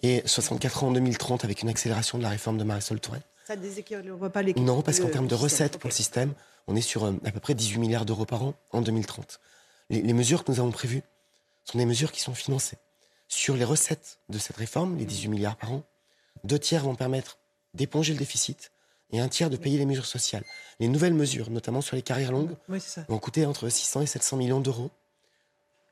et 0.02 0.22
64 0.26 0.84
ans 0.84 0.88
en 0.88 0.92
2030 0.92 1.44
avec 1.44 1.62
une 1.62 1.68
accélération 1.68 2.18
de 2.18 2.22
la 2.22 2.28
réforme 2.28 2.58
de 2.58 2.64
Marisol 2.64 3.00
Touraine, 3.00 3.22
Ça 3.46 3.56
déséquilibre 3.56 4.28
pas 4.28 4.42
l'équilibre 4.42 4.74
Non, 4.74 4.82
parce 4.82 5.00
qu'en 5.00 5.08
termes 5.08 5.26
de 5.26 5.34
recettes 5.34 5.78
pour 5.78 5.88
le 5.88 5.94
système, 5.94 6.34
on 6.66 6.76
est 6.76 6.80
sur 6.82 7.04
euh, 7.04 7.12
à 7.24 7.30
peu 7.30 7.40
près 7.40 7.54
18 7.54 7.78
milliards 7.78 8.04
d'euros 8.04 8.26
par 8.26 8.42
an 8.42 8.54
en 8.72 8.82
2030. 8.82 9.40
Les, 9.90 10.02
les 10.02 10.12
mesures 10.12 10.44
que 10.44 10.52
nous 10.52 10.60
avons 10.60 10.70
prévues 10.70 11.02
sont 11.64 11.78
des 11.78 11.86
mesures 11.86 12.12
qui 12.12 12.20
sont 12.20 12.34
financées. 12.34 12.76
Sur 13.28 13.56
les 13.56 13.64
recettes 13.64 14.18
de 14.28 14.38
cette 14.38 14.56
réforme, 14.56 14.96
les 14.98 15.04
18 15.04 15.28
milliards 15.28 15.56
par 15.56 15.72
an, 15.72 15.82
deux 16.44 16.58
tiers 16.58 16.84
vont 16.84 16.94
permettre 16.94 17.38
d'éponger 17.74 18.12
le 18.12 18.18
déficit 18.18 18.70
et 19.10 19.20
un 19.20 19.28
tiers 19.28 19.50
de 19.50 19.56
payer 19.56 19.78
les 19.78 19.86
mesures 19.86 20.06
sociales. 20.06 20.44
Les 20.80 20.88
nouvelles 20.88 21.14
mesures, 21.14 21.50
notamment 21.50 21.80
sur 21.80 21.96
les 21.96 22.02
carrières 22.02 22.32
longues, 22.32 22.56
Oui, 22.68 22.80
vont 23.08 23.18
coûter 23.18 23.46
entre 23.46 23.68
600 23.68 24.02
et 24.02 24.06
700 24.06 24.36
millions 24.36 24.60
d'euros 24.60 24.90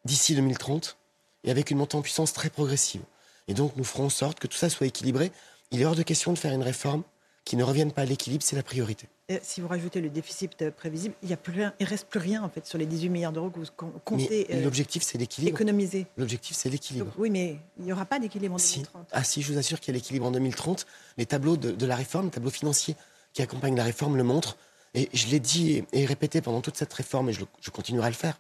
d'ici 0.04 0.35
2030 0.35 0.97
et 1.44 1.50
avec 1.50 1.71
une 1.71 1.78
montée 1.78 1.97
en 1.97 2.02
puissance 2.02 2.33
très 2.33 2.50
progressive. 2.50 3.02
Et 3.49 3.54
donc 3.54 3.76
nous 3.76 3.85
ferons 3.85 4.06
en 4.06 4.11
sorte 4.11 4.40
que 4.40 4.47
tout 4.47 4.56
ça 4.56 4.68
soit 4.68 4.87
équilibré. 4.87 5.30
Il 5.71 5.80
est 5.80 5.85
hors 5.85 5.94
de 5.94 6.02
question 6.02 6.33
de 6.33 6.38
faire 6.38 6.52
une 6.52 6.62
réforme 6.62 7.02
qui 7.44 7.56
ne 7.56 7.64
revienne 7.64 7.92
pas 7.92 8.02
à 8.02 8.06
l'équilibre, 8.06 8.42
c'est 8.42 8.56
la 8.56 8.62
priorité. 8.62 9.09
Si 9.43 9.62
vous 9.62 9.69
rajoutez 9.69 10.02
le 10.02 10.11
déficit 10.11 10.61
euh, 10.61 10.71
prévisible, 10.71 11.14
il 11.23 11.31
ne 11.31 11.87
reste 11.87 12.09
plus 12.09 12.21
rien 12.21 12.43
en 12.43 12.50
fait 12.50 12.66
sur 12.66 12.76
les 12.76 12.85
18 12.85 13.09
milliards 13.09 13.33
d'euros 13.33 13.49
que 13.49 13.59
vous 13.59 13.93
comptez 14.04 14.47
mais 14.50 14.61
l'objectif, 14.61 15.02
c'est 15.02 15.16
l'équilibre. 15.16 15.57
économiser. 15.57 16.07
L'objectif, 16.19 16.54
c'est 16.54 16.69
l'équilibre. 16.69 17.11
Oui, 17.16 17.31
mais 17.31 17.57
il 17.78 17.87
n'y 17.87 17.93
aura 17.93 18.04
pas 18.04 18.19
d'équilibre 18.19 18.57
en 18.57 18.59
2030. 18.59 19.09
Ah 19.12 19.25
si, 19.25 19.40
je 19.40 19.50
vous 19.50 19.59
assure 19.59 19.81
qu'il 19.81 19.95
y 19.95 19.97
a 19.97 19.99
l'équilibre 19.99 20.26
en 20.26 20.31
2030. 20.31 20.87
Les 21.16 21.25
tableaux 21.25 21.57
de, 21.57 21.71
de, 21.71 21.87
la 21.87 21.97
réforme, 21.97 22.26
les 22.26 22.33
tableaux 22.33 22.50
financiers 22.50 22.97
qui 23.33 23.40
accompagnent 23.40 23.76
la 23.76 23.85
réforme 23.85 24.19
le 24.19 24.25
montrent. 24.25 24.59
Et 24.93 25.09
je 25.14 25.26
l'ai 25.28 25.40
dit 25.40 25.83
et, 25.93 26.04
répété 26.04 26.43
pendant 26.43 26.61
toute 26.61 26.76
cette 26.76 26.93
réforme, 26.93 27.31
et 27.31 27.33
je, 27.33 27.45
je 27.62 27.71
continuerai 27.71 28.09
à 28.09 28.11
le 28.11 28.16
faire. 28.16 28.38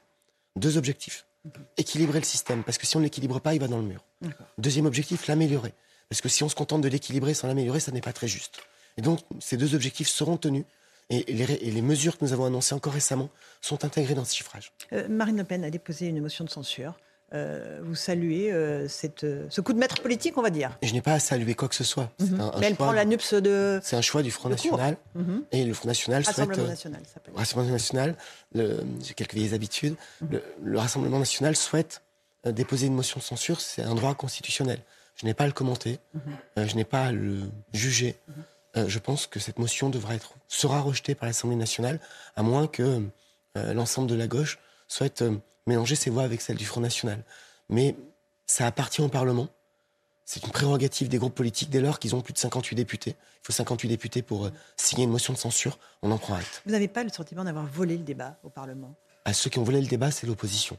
Deux 0.54 0.76
objectifs. 0.76 1.24
Équilibrer 1.78 2.18
le 2.18 2.26
système, 2.26 2.62
parce 2.62 2.76
que 2.76 2.86
si 2.86 2.96
on 2.96 3.00
ne 3.00 3.04
l'équilibre 3.04 3.40
pas, 3.40 3.54
il 3.54 3.60
va 3.60 3.68
dans 3.68 3.78
le 3.78 3.84
mur. 3.84 4.04
Deuxième 4.58 4.84
objectif, 4.84 5.26
l'améliorer. 5.28 5.72
Parce 6.10 6.20
que 6.20 6.28
si 6.28 6.44
on 6.44 6.48
se 6.50 6.54
contente 6.54 6.82
de 6.82 6.88
l'équilibrer 6.88 7.32
sans 7.32 7.48
l'améliorer, 7.48 7.80
ça 7.80 7.90
n'est 7.90 8.02
pas 8.02 8.12
très 8.12 8.28
juste. 8.28 8.60
Et 8.96 9.02
donc, 9.02 9.20
ces 9.40 9.56
deux 9.56 9.74
objectifs 9.74 10.08
seront 10.08 10.36
tenus. 10.36 10.64
Et 11.10 11.24
les, 11.32 11.44
et 11.44 11.70
les, 11.70 11.82
mesures 11.82 12.16
que 12.18 12.24
nous 12.24 12.32
avons 12.32 12.46
annoncées 12.46 12.74
encore 12.74 12.94
récemment 12.94 13.28
sont 13.60 13.84
intégrées 13.84 14.14
dans 14.14 14.24
ce 14.24 14.34
chiffrage. 14.34 14.72
Euh, 14.92 15.06
Marine 15.08 15.36
Le 15.36 15.44
Pen 15.44 15.62
a 15.62 15.70
déposé 15.70 16.06
une 16.06 16.20
motion 16.20 16.44
de 16.44 16.50
censure. 16.50 16.94
Euh, 17.34 17.80
vous 17.82 17.94
saluez 17.94 18.52
euh, 18.52 18.88
cette, 18.88 19.26
ce 19.50 19.60
coup 19.60 19.72
de 19.74 19.78
maître 19.78 20.00
politique, 20.00 20.38
on 20.38 20.42
va 20.42 20.50
dire. 20.50 20.78
Et 20.80 20.86
je 20.86 20.94
n'ai 20.94 21.02
pas 21.02 21.12
à 21.14 21.18
saluer 21.18 21.54
quoi 21.54 21.68
que 21.68 21.74
ce 21.74 21.84
soit. 21.84 22.10
Mm 22.20 22.24
-hmm. 22.24 22.40
un, 22.40 22.52
un 22.52 22.58
Mais 22.60 22.66
elle 22.68 22.76
prend 22.76 22.92
la 22.92 23.04
NUPS 23.04 23.34
de. 23.34 23.80
C'est 23.82 23.96
un 23.96 24.02
choix 24.02 24.22
du 24.22 24.30
Front 24.30 24.48
National. 24.48 24.96
Mm 25.14 25.22
-hmm. 25.22 25.42
Et 25.52 25.64
le 25.64 25.74
Front 25.74 25.88
National 25.88 26.22
Rassemblement 26.22 26.54
souhaite. 26.54 26.68
National. 26.68 27.00
Rassemblement 27.34 27.72
National, 27.72 28.10
j'ai 28.54 29.14
quelques 29.18 29.34
vieilles 29.34 29.54
habitudes. 29.54 29.96
Mm 29.96 30.26
-hmm. 30.26 30.32
le, 30.32 30.38
le, 30.72 30.78
Rassemblement 30.78 31.18
National 31.26 31.54
souhaite 31.66 31.94
déposer 32.60 32.86
une 32.86 32.94
motion 33.00 33.18
de 33.22 33.26
censure. 33.32 33.58
C'est 33.60 33.82
un 33.92 33.96
droit 34.00 34.14
constitutionnel. 34.24 34.80
Je 35.18 35.22
n'ai 35.26 35.34
pas 35.38 35.44
à 35.44 35.50
le 35.52 35.56
commenter. 35.60 35.98
Je 36.70 36.74
n'ai 36.78 36.88
pas 36.94 37.04
à 37.10 37.12
le 37.12 37.34
juger. 37.82 38.12
Euh, 38.76 38.88
je 38.88 38.98
pense 38.98 39.26
que 39.26 39.40
cette 39.40 39.58
motion 39.58 39.90
devra 39.90 40.14
être, 40.14 40.34
sera 40.48 40.80
rejetée 40.80 41.14
par 41.14 41.26
l'Assemblée 41.26 41.56
nationale, 41.56 42.00
à 42.36 42.42
moins 42.42 42.66
que 42.66 43.02
l'ensemble 43.54 44.08
de 44.08 44.16
la 44.16 44.26
gauche 44.26 44.58
souhaite 44.88 45.22
mélanger 45.66 45.94
ses 45.94 46.10
voix 46.10 46.24
avec 46.24 46.40
celle 46.40 46.56
du 46.56 46.64
Front 46.64 46.80
National. 46.80 47.22
Mais 47.68 47.94
ça 48.46 48.66
appartient 48.66 49.00
au 49.00 49.08
Parlement. 49.08 49.48
C'est 50.24 50.42
une 50.44 50.52
prérogative 50.52 51.08
des 51.08 51.18
groupes 51.18 51.34
politiques 51.34 51.70
dès 51.70 51.80
lors 51.80 51.98
qu'ils 51.98 52.14
ont 52.14 52.22
plus 52.22 52.32
de 52.32 52.38
58 52.38 52.74
députés. 52.74 53.10
Il 53.42 53.46
faut 53.46 53.52
58 53.52 53.88
députés 53.88 54.22
pour 54.22 54.46
euh, 54.46 54.50
signer 54.76 55.04
une 55.04 55.10
motion 55.10 55.34
de 55.34 55.38
censure. 55.38 55.78
On 56.02 56.10
en 56.10 56.18
prend 56.18 56.34
acte. 56.34 56.62
Vous 56.64 56.72
n'avez 56.72 56.88
pas 56.88 57.04
le 57.04 57.10
sentiment 57.10 57.44
d'avoir 57.44 57.66
volé 57.66 57.98
le 57.98 58.04
débat 58.04 58.38
au 58.42 58.48
Parlement? 58.48 58.94
À 59.26 59.34
ceux 59.34 59.50
qui 59.50 59.58
ont 59.58 59.64
volé 59.64 59.80
le 59.82 59.86
débat, 59.86 60.10
c'est 60.10 60.26
l'opposition. 60.26 60.78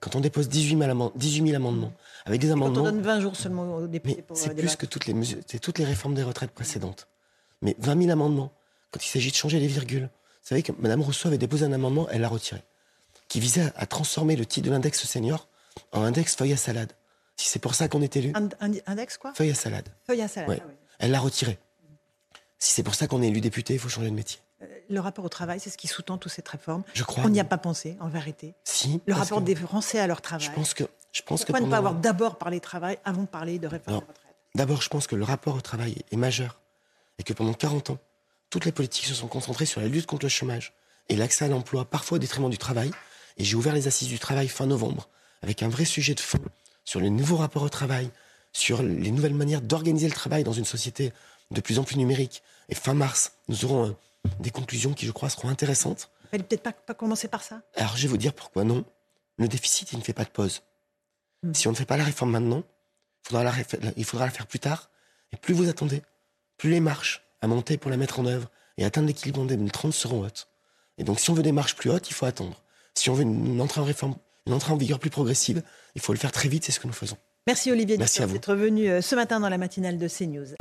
Quand 0.00 0.16
on 0.16 0.20
dépose 0.20 0.48
18 0.48 0.78
000, 0.78 0.82
amendements, 0.82 1.12
18 1.16 1.44
000 1.46 1.56
amendements 1.56 1.92
avec 2.24 2.40
des 2.40 2.50
amendements. 2.50 2.82
Quand 2.82 2.88
on 2.88 2.92
donne 2.92 3.02
20 3.02 3.20
jours 3.20 3.36
seulement 3.36 3.76
aux 3.76 3.86
députés 3.86 4.22
pour 4.22 4.36
C'est 4.36 4.50
euh, 4.50 4.54
plus 4.54 4.76
que 4.76 4.86
toutes 4.86 5.06
les 5.06 5.14
mesures, 5.14 5.38
c'est 5.46 5.58
toutes 5.58 5.78
les 5.78 5.84
réformes 5.84 6.14
des 6.14 6.22
retraites 6.22 6.52
précédentes. 6.52 7.08
Mais 7.62 7.76
20 7.78 7.98
000 8.02 8.10
amendements, 8.10 8.52
quand 8.92 9.04
il 9.04 9.08
s'agit 9.08 9.30
de 9.30 9.36
changer 9.36 9.58
les 9.58 9.66
virgules. 9.66 10.10
Vous 10.42 10.48
savez 10.48 10.62
que 10.62 10.72
Mme 10.78 11.00
Rousseau 11.02 11.28
avait 11.28 11.38
déposé 11.38 11.64
un 11.64 11.72
amendement, 11.72 12.08
elle 12.10 12.20
l'a 12.20 12.28
retiré, 12.28 12.62
qui 13.28 13.40
visait 13.40 13.72
à, 13.76 13.86
transformer 13.86 14.36
le 14.36 14.44
titre 14.44 14.66
de 14.66 14.72
l'index 14.72 15.04
senior 15.04 15.48
en 15.92 16.02
index 16.02 16.36
feuille 16.36 16.52
à 16.52 16.56
salade. 16.56 16.92
Si 17.36 17.48
c'est 17.48 17.58
pour 17.58 17.74
ça 17.74 17.88
qu'on 17.88 18.02
est 18.02 18.16
élu. 18.16 18.32
Un, 18.34 18.48
un, 18.60 18.72
index 18.86 19.16
quoi? 19.16 19.32
Feuille 19.34 19.50
à 19.50 19.54
salade. 19.54 19.88
Feuille 20.06 20.20
à 20.22 20.28
salade. 20.28 20.50
Ouais. 20.50 20.58
ah 20.60 20.66
oui. 20.68 20.74
Elle 20.98 21.10
l'a 21.12 21.20
retiré. 21.20 21.58
Si 22.58 22.74
c'est 22.74 22.82
pour 22.82 22.94
ça 22.94 23.06
qu'on 23.06 23.22
est 23.22 23.28
élu 23.28 23.40
député, 23.40 23.74
il 23.74 23.80
faut 23.80 23.88
changer 23.88 24.10
de 24.10 24.14
métier. 24.14 24.40
Euh, 24.62 24.66
Le 24.90 25.00
rapport 25.00 25.24
au 25.24 25.28
travail, 25.28 25.58
c'est 25.58 25.70
ce 25.70 25.78
qui 25.78 25.88
sous-tend 25.88 26.18
toute 26.18 26.30
cette 26.30 26.48
réforme. 26.48 26.82
Je 26.92 27.04
crois. 27.04 27.24
On 27.24 27.30
n'y 27.30 27.40
a 27.40 27.44
pas 27.44 27.58
pensé, 27.58 27.96
en 28.00 28.08
vérité. 28.08 28.54
Si. 28.64 29.00
Le 29.06 29.14
rapport 29.14 29.38
que 29.38 29.44
des 29.44 29.54
Français 29.54 29.98
à 29.98 30.06
leur 30.06 30.20
travail. 30.20 30.46
Je 30.46 30.52
pense 30.52 30.74
que. 30.74 30.84
Je 31.12 31.22
pense 31.22 31.44
Pourquoi 31.44 31.60
que 31.60 31.64
ne 31.66 31.70
pas 31.70 31.78
avoir 31.78 31.94
d'abord 31.94 32.36
parlé 32.38 32.60
travail 32.60 32.98
avant 33.04 33.22
de 33.22 33.28
parler 33.28 33.58
de 33.58 33.66
réforme 33.66 33.94
Non. 33.96 34.00
des 34.00 34.06
retraites? 34.06 34.26
D'abord, 34.54 34.82
je 34.82 34.88
pense 34.88 35.06
que 35.06 35.16
le 35.16 35.24
rapport 35.24 35.56
au 35.56 35.60
travail 35.60 35.96
est 36.10 36.16
majeur 36.16 36.61
et 37.18 37.22
que 37.22 37.32
pendant 37.32 37.54
40 37.54 37.90
ans, 37.90 37.98
toutes 38.50 38.64
les 38.64 38.72
politiques 38.72 39.06
se 39.06 39.14
sont 39.14 39.28
concentrées 39.28 39.66
sur 39.66 39.80
la 39.80 39.88
lutte 39.88 40.06
contre 40.06 40.24
le 40.26 40.30
chômage 40.30 40.72
et 41.08 41.16
l'accès 41.16 41.44
à 41.44 41.48
l'emploi, 41.48 41.84
parfois 41.84 42.16
au 42.16 42.18
détriment 42.18 42.50
du 42.50 42.58
travail. 42.58 42.90
Et 43.38 43.44
j'ai 43.44 43.56
ouvert 43.56 43.74
les 43.74 43.86
assises 43.88 44.08
du 44.08 44.18
travail 44.18 44.48
fin 44.48 44.66
novembre 44.66 45.08
avec 45.42 45.62
un 45.62 45.68
vrai 45.68 45.84
sujet 45.84 46.14
de 46.14 46.20
fond 46.20 46.38
sur 46.84 47.00
le 47.00 47.08
nouveau 47.08 47.36
rapport 47.36 47.62
au 47.62 47.68
travail, 47.68 48.10
sur 48.52 48.82
les 48.82 49.10
nouvelles 49.10 49.34
manières 49.34 49.62
d'organiser 49.62 50.06
le 50.08 50.14
travail 50.14 50.44
dans 50.44 50.52
une 50.52 50.64
société 50.66 51.12
de 51.50 51.60
plus 51.60 51.78
en 51.78 51.84
plus 51.84 51.96
numérique. 51.96 52.42
Et 52.68 52.74
fin 52.74 52.92
mars, 52.94 53.32
nous 53.48 53.64
aurons 53.64 53.86
euh, 53.88 54.28
des 54.40 54.50
conclusions 54.50 54.92
qui, 54.92 55.06
je 55.06 55.12
crois, 55.12 55.30
seront 55.30 55.48
intéressantes. 55.48 56.10
Fallait 56.30 56.42
peut-être 56.44 56.62
pas, 56.62 56.72
pas 56.72 56.94
commencer 56.94 57.28
par 57.28 57.42
ça? 57.42 57.62
Alors, 57.76 57.96
je 57.96 58.02
vais 58.02 58.08
vous 58.08 58.16
dire 58.18 58.34
pourquoi 58.34 58.64
non. 58.64 58.84
Le 59.38 59.48
déficit, 59.48 59.92
il 59.92 59.98
ne 59.98 60.04
fait 60.04 60.12
pas 60.12 60.24
de 60.24 60.30
pause. 60.30 60.62
Mm. 61.42 61.54
Si 61.54 61.68
on 61.68 61.70
ne 61.70 61.76
fait 61.76 61.84
pas 61.86 61.96
la 61.96 62.04
réforme 62.04 62.30
maintenant, 62.32 62.62
il 63.24 63.28
faudra 63.28 63.44
la, 63.44 63.50
réfa- 63.52 63.92
il 63.96 64.04
faudra 64.04 64.26
la 64.26 64.32
faire 64.32 64.46
plus 64.46 64.58
tard. 64.60 64.90
Et 65.32 65.36
plus 65.36 65.54
vous 65.54 65.68
attendez, 65.68 66.02
plus 66.58 66.70
les 66.70 66.80
marches 66.80 67.22
à 67.40 67.46
monter 67.46 67.76
pour 67.76 67.90
la 67.90 67.96
mettre 67.96 68.20
en 68.20 68.26
œuvre 68.26 68.50
et 68.78 68.84
atteindre 68.84 69.08
l'équilibre 69.08 69.40
en 69.40 69.44
2030 69.44 69.92
seront 69.92 70.22
hautes. 70.22 70.48
Et 70.98 71.04
donc, 71.04 71.20
si 71.20 71.30
on 71.30 71.34
veut 71.34 71.42
des 71.42 71.52
marches 71.52 71.76
plus 71.76 71.90
hautes, 71.90 72.08
il 72.10 72.14
faut 72.14 72.26
attendre. 72.26 72.62
Si 72.94 73.10
on 73.10 73.14
veut 73.14 73.22
une, 73.22 73.60
entrée 73.60 73.80
en 73.80 73.84
réforme, 73.84 74.14
une 74.46 74.52
entrée 74.52 74.72
en 74.72 74.76
vigueur 74.76 74.98
plus 74.98 75.10
progressive, 75.10 75.62
il 75.94 76.00
faut 76.00 76.12
le 76.12 76.18
faire 76.18 76.32
très 76.32 76.48
vite, 76.48 76.64
c'est 76.64 76.72
ce 76.72 76.80
que 76.80 76.86
nous 76.86 76.92
faisons. 76.92 77.16
Merci 77.46 77.72
Olivier 77.72 77.96
Merci 77.98 78.18
Dussopt 78.18 78.22
à 78.22 78.26
vous. 78.26 78.32
d'être 78.34 78.54
venu 78.54 78.88
euh, 78.88 79.00
ce 79.00 79.16
matin 79.16 79.40
dans 79.40 79.48
la 79.48 79.58
matinale 79.58 79.98
de 79.98 80.08
CNews. 80.08 80.54